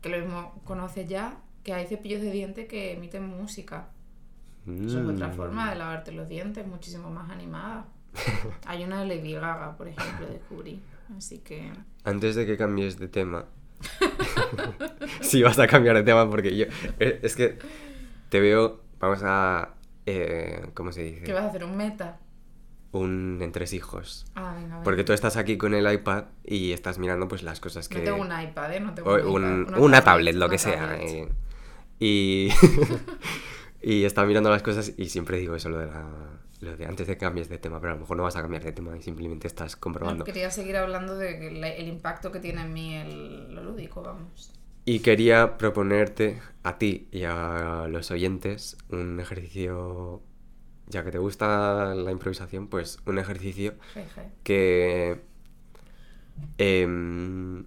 [0.00, 3.90] que lo mismo conoces ya, que hay cepillos de dientes que emiten música.
[4.86, 5.78] Eso es otra forma de mm.
[5.78, 7.86] lavarte los dientes, muchísimo más animada.
[8.66, 10.80] Hay una de Lady Gaga, por ejemplo, descubrí.
[11.16, 11.72] Así que.
[12.04, 13.46] Antes de que cambies de tema.
[15.20, 16.66] sí, vas a cambiar de tema porque yo.
[16.98, 17.58] Eh, es que
[18.28, 18.80] te veo.
[18.98, 19.70] Vamos a.
[20.06, 21.22] Eh, ¿Cómo se dice?
[21.22, 21.64] ¿Qué vas a hacer?
[21.64, 22.18] ¿Un meta?
[22.90, 27.42] Un hijos Ah, venga, Porque tú estás aquí con el iPad y estás mirando pues
[27.42, 27.98] las cosas que...
[27.98, 28.80] No tengo un iPad, ¿eh?
[28.80, 29.78] No tengo un, iPad.
[29.78, 30.96] Una, tablet, lo que sea.
[30.98, 31.28] Eh.
[32.00, 32.48] Y...
[33.80, 36.08] Y estaba mirando las cosas y siempre digo eso, lo de, la,
[36.60, 38.42] lo de antes de que cambies de tema, pero a lo mejor no vas a
[38.42, 40.24] cambiar de tema y simplemente estás comprobando.
[40.24, 41.48] quería seguir hablando de
[41.78, 44.52] el impacto que tiene en mí el, lo lúdico, vamos.
[44.84, 50.22] Y quería proponerte a ti y a los oyentes un ejercicio,
[50.86, 53.74] ya que te gusta la improvisación, pues un ejercicio
[54.42, 55.20] que...
[56.56, 57.66] Em,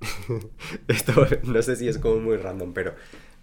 [0.88, 2.94] Esto no sé si es como muy random, pero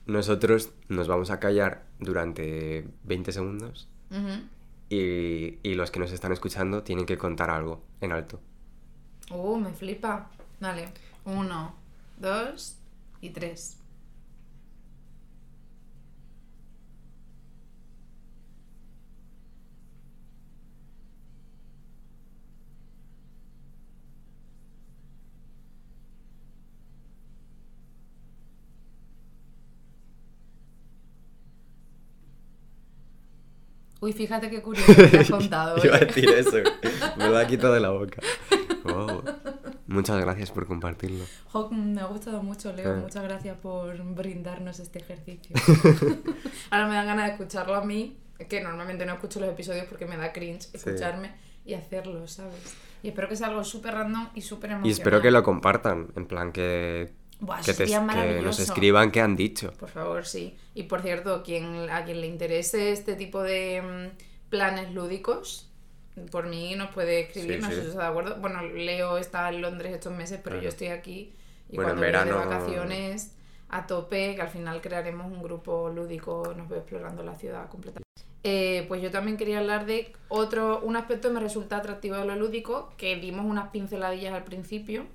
[0.06, 3.88] nosotros nos vamos a callar durante 20 segundos
[4.90, 8.40] y, y los que nos están escuchando tienen que contar algo en alto.
[9.32, 10.30] Uh, me flipa.
[10.60, 10.90] Dale.
[11.26, 11.76] Uno,
[12.18, 12.78] dos
[13.22, 13.78] y tres.
[34.02, 35.78] Uy, fíjate qué curioso que has contado.
[35.84, 36.06] Iba a ¿eh?
[36.06, 36.58] decir eso,
[37.18, 38.20] me lo ha quitado de la boca.
[38.84, 39.24] Wow.
[39.86, 41.24] Muchas gracias por compartirlo.
[41.52, 42.98] Jo, me ha gustado mucho, Leo.
[42.98, 43.02] Eh.
[43.02, 45.56] Muchas gracias por brindarnos este ejercicio.
[46.72, 48.18] Ahora me dan ganas de escucharlo a mí,
[48.50, 52.76] que normalmente no escucho los episodios porque me da cringe escucharme y hacerlo, ¿sabes?
[53.04, 54.90] Y espero que sea algo súper random y súper emocionante.
[54.90, 59.20] Y espero que lo compartan, en plan que, Buah, que, te- que nos escriban qué
[59.20, 59.74] han dicho.
[59.74, 60.56] Por favor, sí.
[60.76, 65.68] Y por cierto, quien, a quien le interese este tipo de mm, planes lúdicos,
[66.32, 67.82] por mí nos puede escribir, Sí, no sé sí.
[67.82, 68.36] si está de acuerdo.
[68.40, 71.34] Bueno, Leo está en Londres estos meses, pero yo estoy aquí.
[71.70, 73.36] Y Bueno, en cuando viene de verano- vacaciones
[73.70, 78.06] a tope, que al final crearemos un grupo lúdico, nos ve explorando la ciudad completamente.
[78.44, 82.26] Eh, pues yo también quería hablar de otro, un aspecto que me resulta atractivo de
[82.26, 85.06] lo lúdico, que dimos unas pinceladillas al principio,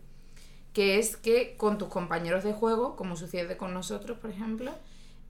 [0.77, 4.73] que es que con tus compañeros de juego, como sucede con nosotros, por ejemplo,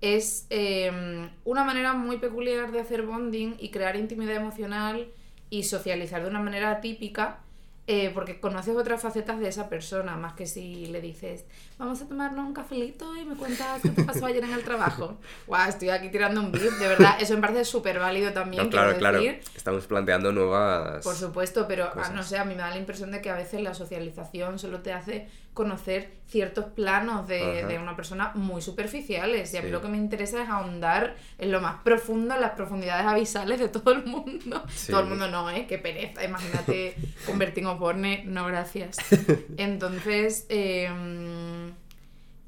[0.00, 5.06] es eh, una manera muy peculiar de hacer bonding y crear intimidad emocional
[5.48, 7.44] y socializar de una manera atípica,
[7.88, 11.44] eh, porque conoces otras facetas de esa persona, más que si le dices,
[11.78, 15.18] vamos a tomarnos un cafelito y me cuentas qué te pasó ayer en el trabajo.
[15.46, 18.70] Guau, estoy aquí tirando un beat, de verdad, eso me parece súper válido también, No,
[18.70, 19.18] claro, claro.
[19.20, 19.40] decir.
[19.54, 21.04] Estamos planteando nuevas.
[21.04, 22.12] Por supuesto, pero ah, cosas.
[22.14, 24.80] no sé, a mí me da la impresión de que a veces la socialización solo
[24.80, 29.54] te hace conocer ciertos planos de, una persona muy superficiales.
[29.54, 29.72] Y a mí Sí.
[29.72, 33.68] lo que me interesa es ahondar en lo más profundo, en las profundidades abisales de
[33.68, 34.62] todo el mundo.
[34.68, 34.92] Sí.
[34.92, 35.66] Todo el mundo no, ¿eh?
[35.66, 36.22] Qué pereza.
[36.22, 36.94] Imagínate
[37.26, 38.22] convertir en porne.
[38.26, 38.98] No, gracias.
[39.56, 40.90] Entonces, eh,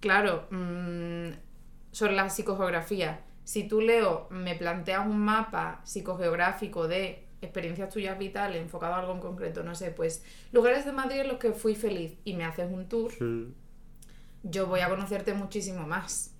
[0.01, 1.31] claro, mm,
[1.91, 3.21] sobre la psicogeografía.
[3.45, 9.13] Si tú, Leo, me planteas un mapa psicogeográfico de experiencias tuyas vitales enfocado a algo
[9.15, 10.23] en concreto, no sé, pues
[10.53, 13.13] lugares de Madrid en los que fui feliz y me haces un tour,
[14.43, 16.35] yo voy a conocerte muchísimo más.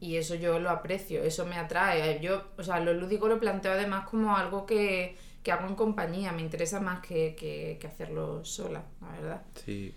[0.00, 2.20] Y eso yo lo aprecio, eso me atrae.
[2.20, 6.30] Yo, o sea, lo lúdico lo planteo además como algo que, que hago en compañía,
[6.32, 9.42] me interesa más que, que- que hacerlo sola, la verdad.
[9.56, 9.94] Sí.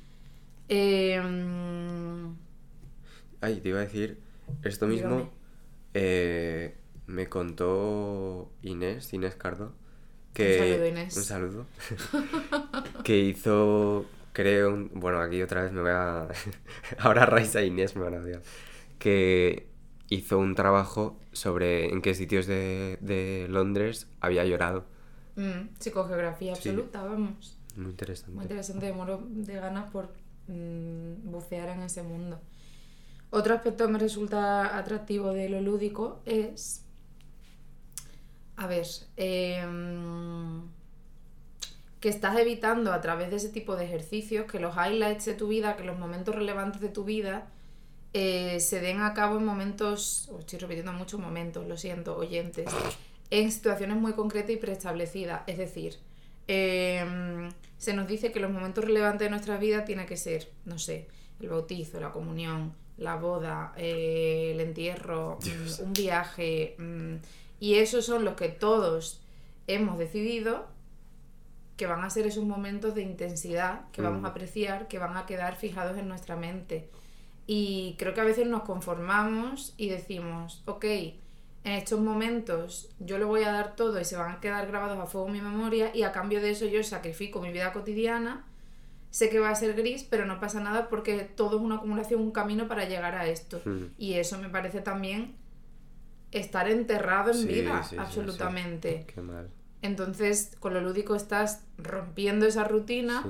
[0.70, 2.34] Eh, mm,
[3.42, 4.20] Ay, te iba a decir,
[4.64, 5.30] esto mismo
[5.94, 6.76] eh,
[7.08, 9.74] me contó Inés, Inés Cardo,
[10.34, 10.54] que...
[10.54, 11.18] Un saludo, Inés.
[11.18, 11.66] Un saludo.
[13.04, 16.28] que hizo, creo, un- bueno, aquí otra vez me voy a...
[17.00, 18.42] Ahora Raisa e Inés me van a odiar.
[19.00, 19.68] Que
[20.10, 24.86] hizo un trabajo sobre en qué sitios de, de Londres había llorado.
[25.36, 26.70] mm, psicogeografía Sí.
[26.70, 27.58] absoluta, vamos.
[27.76, 28.32] Muy interesante.
[28.36, 30.10] Muy interesante, me muero de ganas por
[30.48, 32.40] mm, bucear en ese mundo.
[33.30, 36.86] Otro aspecto que me resulta atractivo de lo lúdico es.
[38.62, 38.86] A ver.
[39.18, 40.62] em,
[42.00, 45.48] que estás evitando a través de ese tipo de ejercicios que los highlights de tu
[45.48, 47.48] vida, que los momentos relevantes de tu vida
[48.14, 50.30] eh, se den a cabo en momentos.
[50.32, 52.70] oh, estoy repitiendo muchos momentos, lo siento, oyentes.
[53.32, 55.42] En situaciones muy concretas y preestablecidas.
[55.48, 55.98] Es decir,
[56.48, 60.78] eh, se nos dice que los momentos relevantes de nuestra vida tienen que ser, no
[60.78, 61.08] sé,
[61.40, 65.80] el bautizo, la comunión, la boda, eh, el entierro, Dios.
[65.80, 66.76] mm, un viaje.
[67.62, 69.22] Y esos son los que todos
[69.68, 70.68] hemos decidido
[71.78, 74.26] que van a ser esos momentos de intensidad que vamos Mm.
[74.26, 76.90] a apreciar, que van a quedar fijados en nuestra mente.
[77.48, 80.86] Y creo que a veces nos conformamos y decimos, ok,
[81.64, 84.98] en estos momentos yo le voy a dar todo y se van a quedar grabados
[85.00, 88.46] a fuego en mi memoria y a cambio de eso yo sacrifico mi vida cotidiana.
[89.12, 92.22] Sé que va a ser gris, pero no pasa nada porque todo es una acumulación,
[92.22, 93.62] un camino para llegar a esto.
[93.66, 93.86] Mm.
[93.98, 95.36] Y eso me parece también
[96.32, 99.06] estar enterrado en Sí, vida, sí, absolutamente.
[99.14, 99.50] Qué mal.
[99.82, 103.26] Entonces, con lo lúdico estás rompiendo esa rutina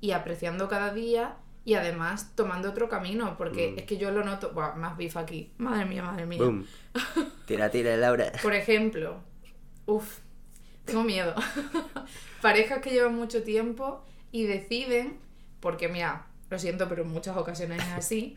[0.00, 3.78] y apreciando cada día y además tomando otro camino, porque Mm.
[3.80, 6.38] es que yo lo noto, Buah, más bif aquí, madre mía, madre mía.
[6.38, 6.66] Boom.
[7.46, 8.32] Tira, tira, Laura.
[8.42, 9.18] Por ejemplo,
[9.86, 10.18] uff,
[10.86, 11.34] tengo miedo.
[12.42, 15.18] Parejas que llevan mucho tiempo y deciden,
[15.60, 18.36] porque mira, lo siento, pero en muchas ocasiones es así,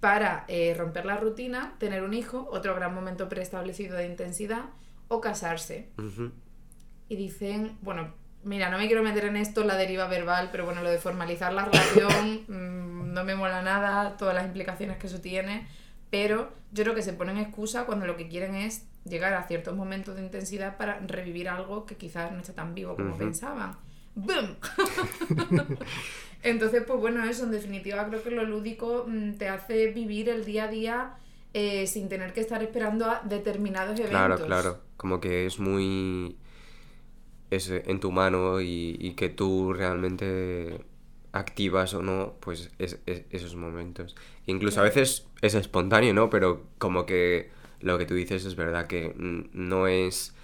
[0.00, 4.66] para eh, romper la rutina, tener un hijo, otro gran momento preestablecido de intensidad,
[5.08, 5.88] o casarse.
[7.08, 8.12] Y dicen, bueno,
[8.44, 11.52] Mira, no me quiero meter en esto, la deriva verbal, pero bueno, lo de formalizar
[11.52, 15.66] la relación mm, no me mola nada, todas las implicaciones que eso tiene,
[16.10, 19.74] pero yo creo que se ponen excusa cuando lo que quieren es llegar a ciertos
[19.76, 23.76] momentos de intensidad para revivir algo que quizás no está tan vivo como pensaban.
[24.18, 24.56] ¡Bum!
[26.42, 30.44] Entonces, pues bueno, eso en definitiva creo que lo lúdico mm, te hace vivir el
[30.44, 31.14] día a día
[31.54, 34.10] eh, sin tener que estar esperando a determinados eventos.
[34.10, 34.80] Claro, claro.
[34.96, 36.36] Como que es muy.
[37.50, 40.84] Es en tu mano y, y que tú realmente
[41.32, 44.14] activas o no, pues es, es- esos momentos.
[44.46, 46.28] Incluso a veces es espontáneo, ¿no?
[46.28, 47.50] Pero como que
[47.80, 50.34] lo que tú dices es verdad que mm, no es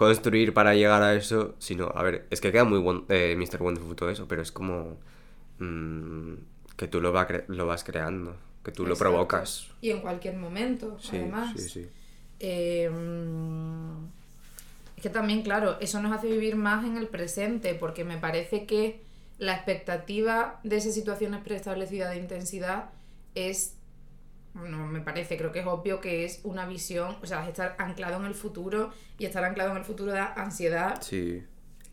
[0.00, 3.62] construir para llegar a eso, sino, a ver, es que queda muy buen, eh, Mr.
[3.62, 4.96] Wonderful todo eso, pero es como
[5.58, 6.32] mm,
[6.74, 8.34] que tú lo, va lo vas creando,
[8.64, 9.68] que tú lo provocas.
[9.82, 11.52] Y en cualquier momento, Sí, además.
[11.54, 11.86] sí, sí.
[12.38, 14.06] Eh, mm,
[14.96, 18.64] es que también, claro, eso nos hace vivir más en el presente, porque me parece
[18.64, 19.02] que
[19.38, 22.88] la expectativa de esas situaciones preestablecidas de intensidad
[23.34, 23.74] es,
[24.54, 27.76] no me parece, creo que es obvio que es una visión, o sea, es estar
[27.78, 31.42] anclado en el futuro y estar anclado en el futuro da ansiedad Sí,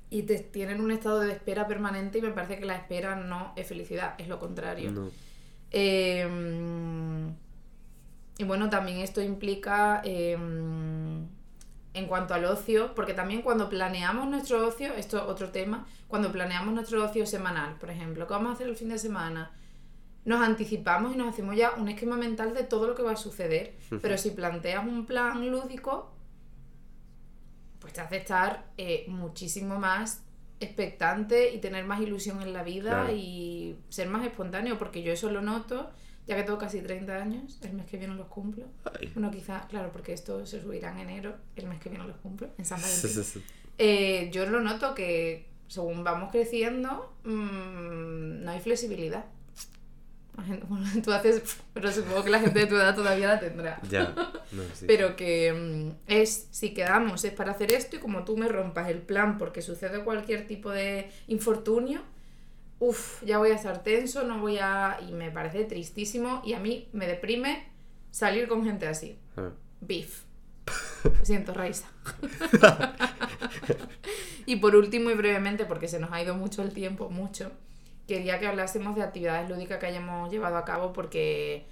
[0.10, 3.53] y te tienen un estado de espera permanente y me parece que la espera no
[3.55, 4.91] es felicidad, es lo contrario.
[4.91, 5.10] no.
[5.70, 6.26] Eh,
[8.38, 14.66] y bueno, también esto implica eh, en cuanto al ocio, porque también cuando planeamos nuestro
[14.68, 18.53] ocio, esto es otro tema, cuando planeamos nuestro ocio semanal, por ejemplo, ¿qué vamos a
[18.53, 19.51] hacer el fin de semana?
[20.28, 23.15] Nos anticipamos y nos hacemos ya un esquema mental de todo lo que va a
[23.15, 26.11] suceder, pero si planteas un plan lúdico,
[27.80, 30.23] pues te hace estar eh, muchísimo más
[30.59, 33.13] expectante y tener más ilusión en la vida Claro.
[33.15, 35.89] y ser más espontáneo, porque yo eso lo noto,
[36.28, 38.65] ya que tengo casi 30 años, el mes que viene los cumplo.
[38.99, 39.09] Ay.
[39.13, 42.49] Bueno, quizá, claro, porque esto se subirá en enero, el mes que viene los cumplo,
[42.57, 43.09] en San Valentín.
[43.11, 43.43] sí, sí.
[43.78, 49.25] Eh, yo lo noto que según vamos creciendo, mm, no hay flexibilidad.
[50.38, 50.68] Bueno,
[51.04, 53.82] tú haces, pero supongo que la gente de tu edad todavía la tendrá.
[53.90, 54.14] Ya,
[54.52, 54.86] no, sí.
[54.86, 58.90] Pero que mm, es, si quedamos, es para hacer esto y como tú me rompas
[58.90, 62.02] el plan porque sucede cualquier tipo de infortunio,
[62.80, 65.00] uff, ya voy a estar tenso, no voy a...
[65.08, 67.68] Y me parece tristísimo y a mí me deprime
[68.12, 69.18] salir con gente así.
[69.36, 69.50] Ah.
[69.82, 70.22] Beef.
[71.04, 71.88] Lo siento, Raisa.
[74.46, 77.52] y por último y brevemente, porque se nos ha ido mucho el tiempo, mucho,
[78.08, 81.66] quería que hablásemos de actividades lúdicas que hayamos llevado a cabo porque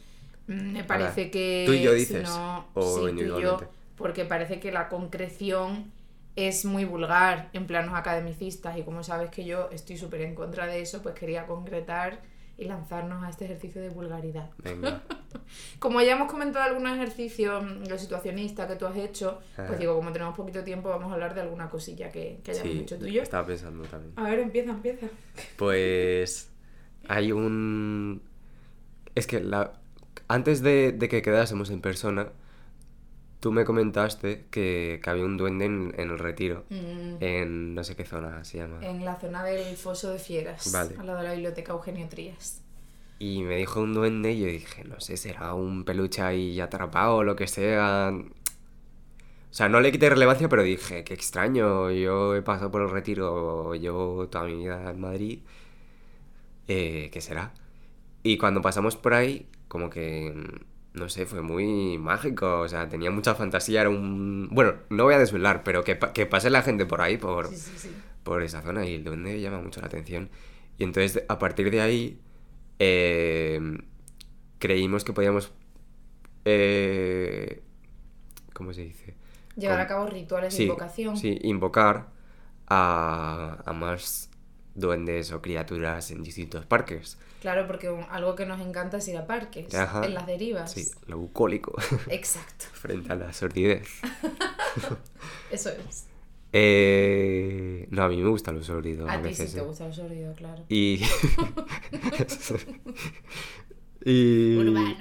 [0.47, 1.65] mm, me parece que...
[1.65, 2.23] ¿tú y yo si dices?
[2.23, 3.57] no- ¿O sí, tú y yo,
[3.97, 5.91] porque parece que la concreción
[6.35, 10.67] es muy vulgar en planos academicistas y como sabes que yo estoy súper en contra
[10.67, 12.19] de eso, pues quería concretar
[12.57, 14.49] y lanzarnos a este ejercicio de vulgaridad.
[14.63, 15.01] Venga.
[15.79, 20.11] Como ya hemos comentado algunos ejercicios, los situacionistas que tú has hecho, pues digo, como
[20.13, 23.05] tenemos poquito tiempo, vamos a hablar de alguna cosilla que, que hayamos Sí, hecho tú
[23.05, 23.21] y yo.
[23.21, 24.13] estaba pensando también.
[24.15, 25.07] A ver, empieza, empieza.
[25.57, 26.49] Pues
[27.07, 28.21] hay un...
[29.13, 29.73] Es que la...
[30.27, 32.29] antes de, de que quedásemos en persona,
[33.45, 37.83] tú me comentaste que, que había un duende en, en el retiro, Mm, en no
[37.83, 38.79] sé qué zona se llama.
[38.83, 40.95] en la zona del foso de fieras, Vale.
[40.97, 42.63] al lado de la biblioteca Eugenio Trías.
[43.19, 47.17] Y me dijo un duende y yo dije, no sé, será un peluche ahí atrapado
[47.17, 48.11] o lo que sea.
[48.11, 52.89] O sea, no le quité relevancia, pero dije, qué extraño, yo he pasado por el
[52.89, 55.39] retiro, llevo toda mi vida en Madrid,
[56.67, 57.53] eh, ¿qué será?
[58.23, 60.33] Y cuando pasamos por ahí, como que,
[60.95, 64.49] no sé, fue muy mágico, o sea, tenía mucha fantasía, era un...
[64.51, 67.47] Bueno, no voy a desvelar, pero que, pa- que pase la gente por ahí, por,
[67.49, 67.89] Sí, sí, sí.
[68.23, 70.29] por esa zona y el duende llama mucho la atención.
[70.77, 72.19] Y entonces a partir de ahí
[72.79, 73.59] eh,
[74.59, 75.51] creímos que podíamos...
[76.45, 77.61] eh,
[78.53, 79.15] ¿Cómo se dice?
[79.55, 81.17] Llevar Con- a cabo rituales de invocación.
[81.17, 82.07] sí, invocar
[82.67, 84.29] a, a más
[84.75, 87.17] duendes o criaturas en distintos parques.
[87.41, 90.05] Claro, porque algo que nos encanta es ir a parques, Ajá.
[90.05, 90.71] en las derivas.
[90.71, 91.73] Sí, lo bucólico
[92.09, 93.87] Exacto, frente a la sordidez.
[95.51, 96.07] eso es.
[96.53, 99.09] Eh, no, a mí me gusta lo sordido.
[99.09, 99.61] A ti sí te eh.
[99.61, 100.63] gusta el sonido, claro.
[100.69, 101.01] Y.
[104.05, 104.57] y...
[104.57, 104.95] Urbano.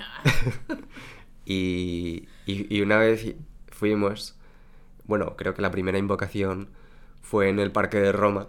[1.47, 3.35] Y, y, y una vez
[3.69, 4.37] fuimos,
[5.05, 6.71] bueno, creo que la primera invocación
[7.23, 8.49] fue en el Parque de Roma.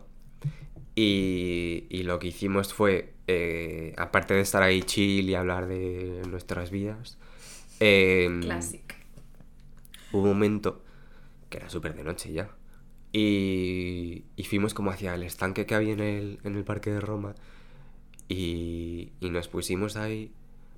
[0.96, 6.22] Y, y lo que hicimos fue, eh, aparte de estar ahí chill y hablar de
[6.30, 7.18] nuestras vidas,
[8.42, 8.96] Classic.
[10.12, 10.82] hubo un momento
[11.50, 12.50] que era súper de noche ya.
[13.12, 17.00] Y, y fuimos como hacia el estanque que había en el, en el Parque de
[17.02, 17.36] Roma.
[18.28, 20.32] Y, y nos pusimos ahí.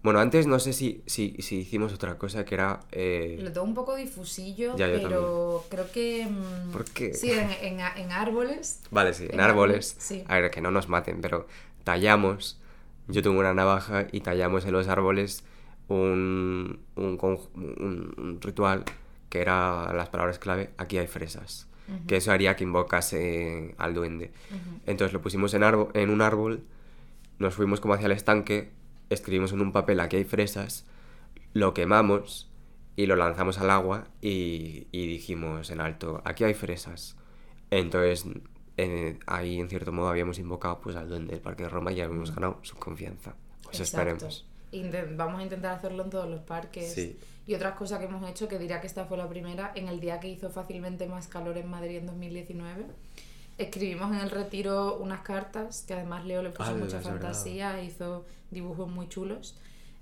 [0.07, 2.79] Bueno, antes no sé si, si, si hicimos otra cosa que era...
[2.93, 6.25] eh, Lo tengo un poco difusillo, Ya, pero creo que...
[6.25, 7.13] mm, ¿Por qué?
[7.13, 8.83] Sí, en, en, en árboles.
[8.89, 9.91] Vale, sí, en en árboles.
[9.91, 10.23] árboles, sí.
[10.29, 11.45] A ver, que no nos maten, pero
[11.83, 12.57] tallamos.
[13.09, 15.43] Yo tengo una navaja y tallamos en los árboles
[15.89, 18.85] un, un, un- un ritual
[19.27, 21.67] que era las palabras clave: aquí hay fresas.
[22.07, 24.31] Que eso haría que invocase al duende.
[24.51, 24.79] Ujú.
[24.85, 26.63] Entonces lo pusimos en, en un árbol,
[27.39, 28.71] nos fuimos como hacia el estanque,
[29.09, 30.85] escribimos en un papel aquí hay fresas,
[31.53, 32.49] lo quemamos
[32.95, 37.15] y lo lanzamos al agua y, y dijimos en alto, aquí hay fresas.
[37.69, 38.25] Entonces
[39.25, 42.33] ahí en cierto modo habíamos invocado pues al duende del Parque de Roma y habíamos
[42.33, 43.35] ganado su confianza.
[43.63, 44.09] Pues Exacto.
[44.09, 44.45] esperemos.
[45.15, 46.93] Vamos a intentar hacerlo en todos los parques.
[46.93, 47.17] Sí.
[47.47, 49.99] Y otras cosas que hemos hecho, que diría que esta fue la primera, en el
[49.99, 52.85] día que hizo fácilmente más calor en Madrid en 2019,
[53.57, 57.19] escribimos en el retiro unas cartas, que además Leo le puso ¡Hala, mucha es verdad!
[57.19, 59.57] fantasía, hizo dibujos muy chulos.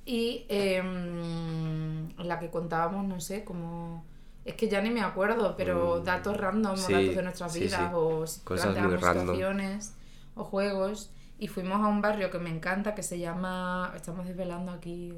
[0.06, 4.06] Y en la que contábamos, no sé, como...
[4.44, 7.54] Es que ya ni me acuerdo, pero Mm, datos random, sí, o datos de nuestras
[7.54, 7.88] sí, vidas, sí.
[7.96, 9.96] o Cosas muy situaciones
[10.36, 11.12] o juegos.
[11.40, 15.14] Y fuimos a un barrio que me encanta, que se llama, estamos desvelando aquí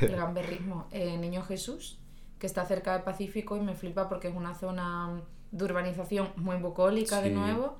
[0.00, 1.98] el gamberrismo, eh, Niño Jesús,
[2.38, 5.20] que está cerca del Pacífico y me flipa porque es una zona
[5.52, 7.78] de urbanización muy bucólica de nuevo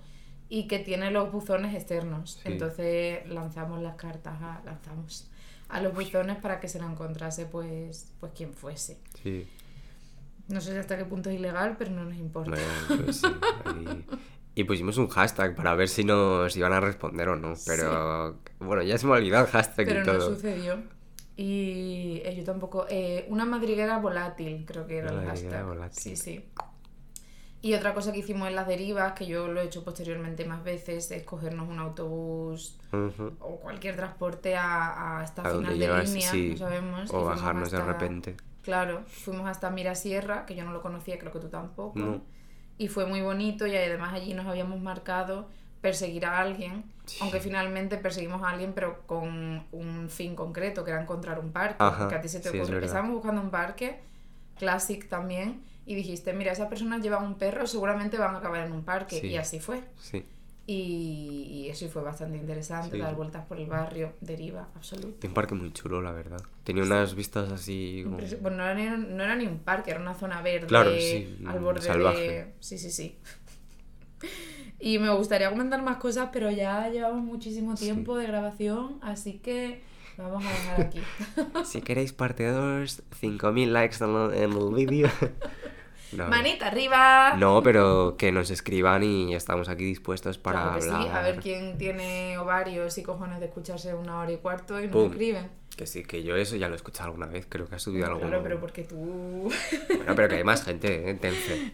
[0.49, 2.41] y que tiene los buzones externos.
[2.43, 2.53] Sí.
[2.53, 5.31] Entonces lanzamos las cartas, a, lanzamos
[5.69, 8.99] a los buzones para que se la encontrase pues, pues quien fuese.
[9.23, 9.47] Sí.
[10.49, 12.51] No sé hasta qué punto es ilegal, pero no nos importa.
[12.51, 13.27] Bueno, pues sí,
[13.65, 14.05] ahí-
[14.57, 17.55] Y pusimos un hashtag para ver si nos iban a responder o no.
[17.65, 20.35] Pero bueno, ya se me ha olvidado el hashtag Pero y no todo.
[20.35, 20.83] sucedió.
[21.37, 22.85] Y eh, yo tampoco.
[22.91, 25.65] eh, una madriguera volátil, creo que era Una el hashtag.
[25.65, 26.03] volátil.
[26.03, 26.45] Sí, sí.
[27.63, 30.65] Y otra cosa que hicimos en las derivas, que yo lo he hecho posteriormente más
[30.65, 33.33] veces, es cogernos un autobús Ujú.
[33.41, 36.49] o cualquier transporte a, hasta A final de llegas, línea, sí.
[36.53, 37.11] no sabemos.
[37.13, 38.37] O bajarnos de hasta- repente.
[38.63, 41.99] Claro, fuimos hasta Mirasierra, que yo no lo conocía, creo que tú tampoco.
[41.99, 42.23] No.
[42.79, 45.49] Y fue muy bonito y además allí nos habíamos marcado
[45.83, 47.19] perseguir a alguien, Sí.
[47.23, 51.77] aunque finalmente perseguimos a alguien pero con un fin concreto, que era encontrar un parque.
[51.79, 52.75] Ajá, que a ti se te sí, es ocurre.
[52.77, 52.87] verdad.
[52.89, 54.01] Estábamos buscando un parque,
[54.59, 58.73] Classic también, y dijiste, mira, esa persona lleva un perro, seguramente van a acabar en
[58.73, 59.21] un parque.
[59.21, 59.27] Sí.
[59.29, 59.83] Y así fue.
[59.99, 60.25] Sí.
[60.67, 63.03] Y, y eso fue bastante interesante, Sí.
[63.03, 65.27] dar vueltas por el barrio, deriva, absoluto.
[65.27, 66.41] Un parque muy chulo, la verdad.
[66.63, 68.19] Tenía unas vistas así como...
[68.41, 68.85] Bueno, no era, ni,
[69.15, 72.21] no era ni un parque, era una zona verde Claro, sí, al mm, borde salvaje.
[72.21, 72.55] de...
[72.61, 73.19] Sí, sí, sí.
[74.83, 79.83] Y me gustaría comentar más cosas, pero ya llevamos muchísimo tiempo de grabación, así que
[80.17, 81.01] vamos a dejar aquí.
[81.67, 83.97] Si queréis parte 2, 5.000 likes
[84.43, 85.09] en el vídeo.
[86.13, 86.29] No.
[86.29, 87.35] ¡Manita arriba!
[87.37, 91.17] No, pero que nos escriban y estamos aquí dispuestos para Claro que sí, hablar.
[91.17, 94.93] a ver quién tiene ovarios y cojones de escucharse una hora y cuarto y nos
[94.93, 95.11] Pum.
[95.13, 95.49] escriben.
[95.77, 98.07] Que sí, que yo eso ya lo he escuchado alguna vez, creo que has subido
[98.07, 98.43] Claro, alguno.
[98.43, 99.51] pero porque tú...
[99.97, 101.19] Bueno, pero que hay más gente, ¿eh?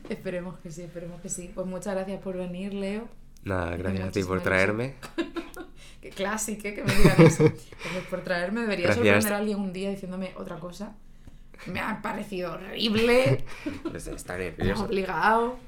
[0.09, 1.51] Esperemos que sí, esperemos que sí.
[1.55, 3.09] Pues muchas gracias por venir, Leo.
[3.45, 4.95] Nada, gracias a ti por traerme.
[6.03, 6.75] Qué clásico, ¿eh?
[6.75, 7.45] que me digan eso.
[7.45, 8.61] Gracias por traerme.
[8.61, 9.05] Debería Gracias.
[9.07, 10.95] sorprender a alguien un día diciéndome otra cosa.
[11.67, 13.45] Me ha parecido horrible.
[13.91, 14.85] Pues está nervioso.
[14.85, 15.59] obligado.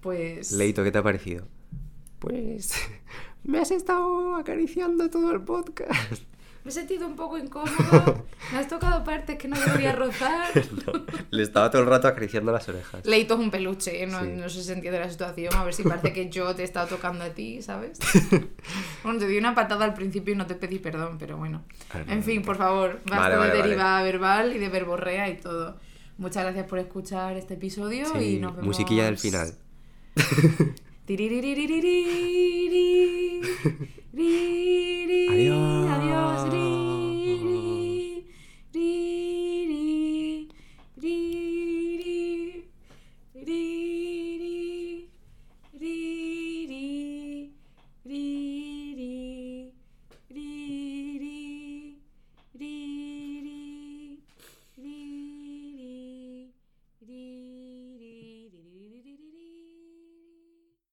[0.00, 0.52] Pues.
[0.52, 1.46] Leito, ¿qué te ha parecido?
[2.18, 2.72] Pues
[3.44, 6.22] me has estado acariciando todo el podcast.
[6.68, 8.26] Me he sentido un poco incómodo.
[8.52, 10.48] Me has tocado partes que no debería rozar.
[11.30, 13.06] Le estaba todo el rato acariciando las orejas.
[13.06, 14.06] Leito es un peluche, ¿eh?
[14.06, 14.28] no, Sí.
[14.36, 15.54] no sé si se entiende la situación.
[15.54, 17.98] A ver si parece que yo te he estado tocando a ti, ¿sabes?
[19.02, 21.64] Bueno, te di una patada al principio y no te pedí perdón, pero bueno.
[21.90, 23.68] Ah, no, En fin, por favor, basta Vale, vale, de vale.
[23.70, 25.78] deriva verbal y de verborrea y todo.
[26.18, 28.66] Muchas gracias por escuchar este episodio y Sí, nos vemos.
[28.66, 29.54] musiquilla del final.
[34.10, 35.90] Ri, ri, adiós.
[35.90, 36.52] Adiós.
[36.52, 36.97] Ri.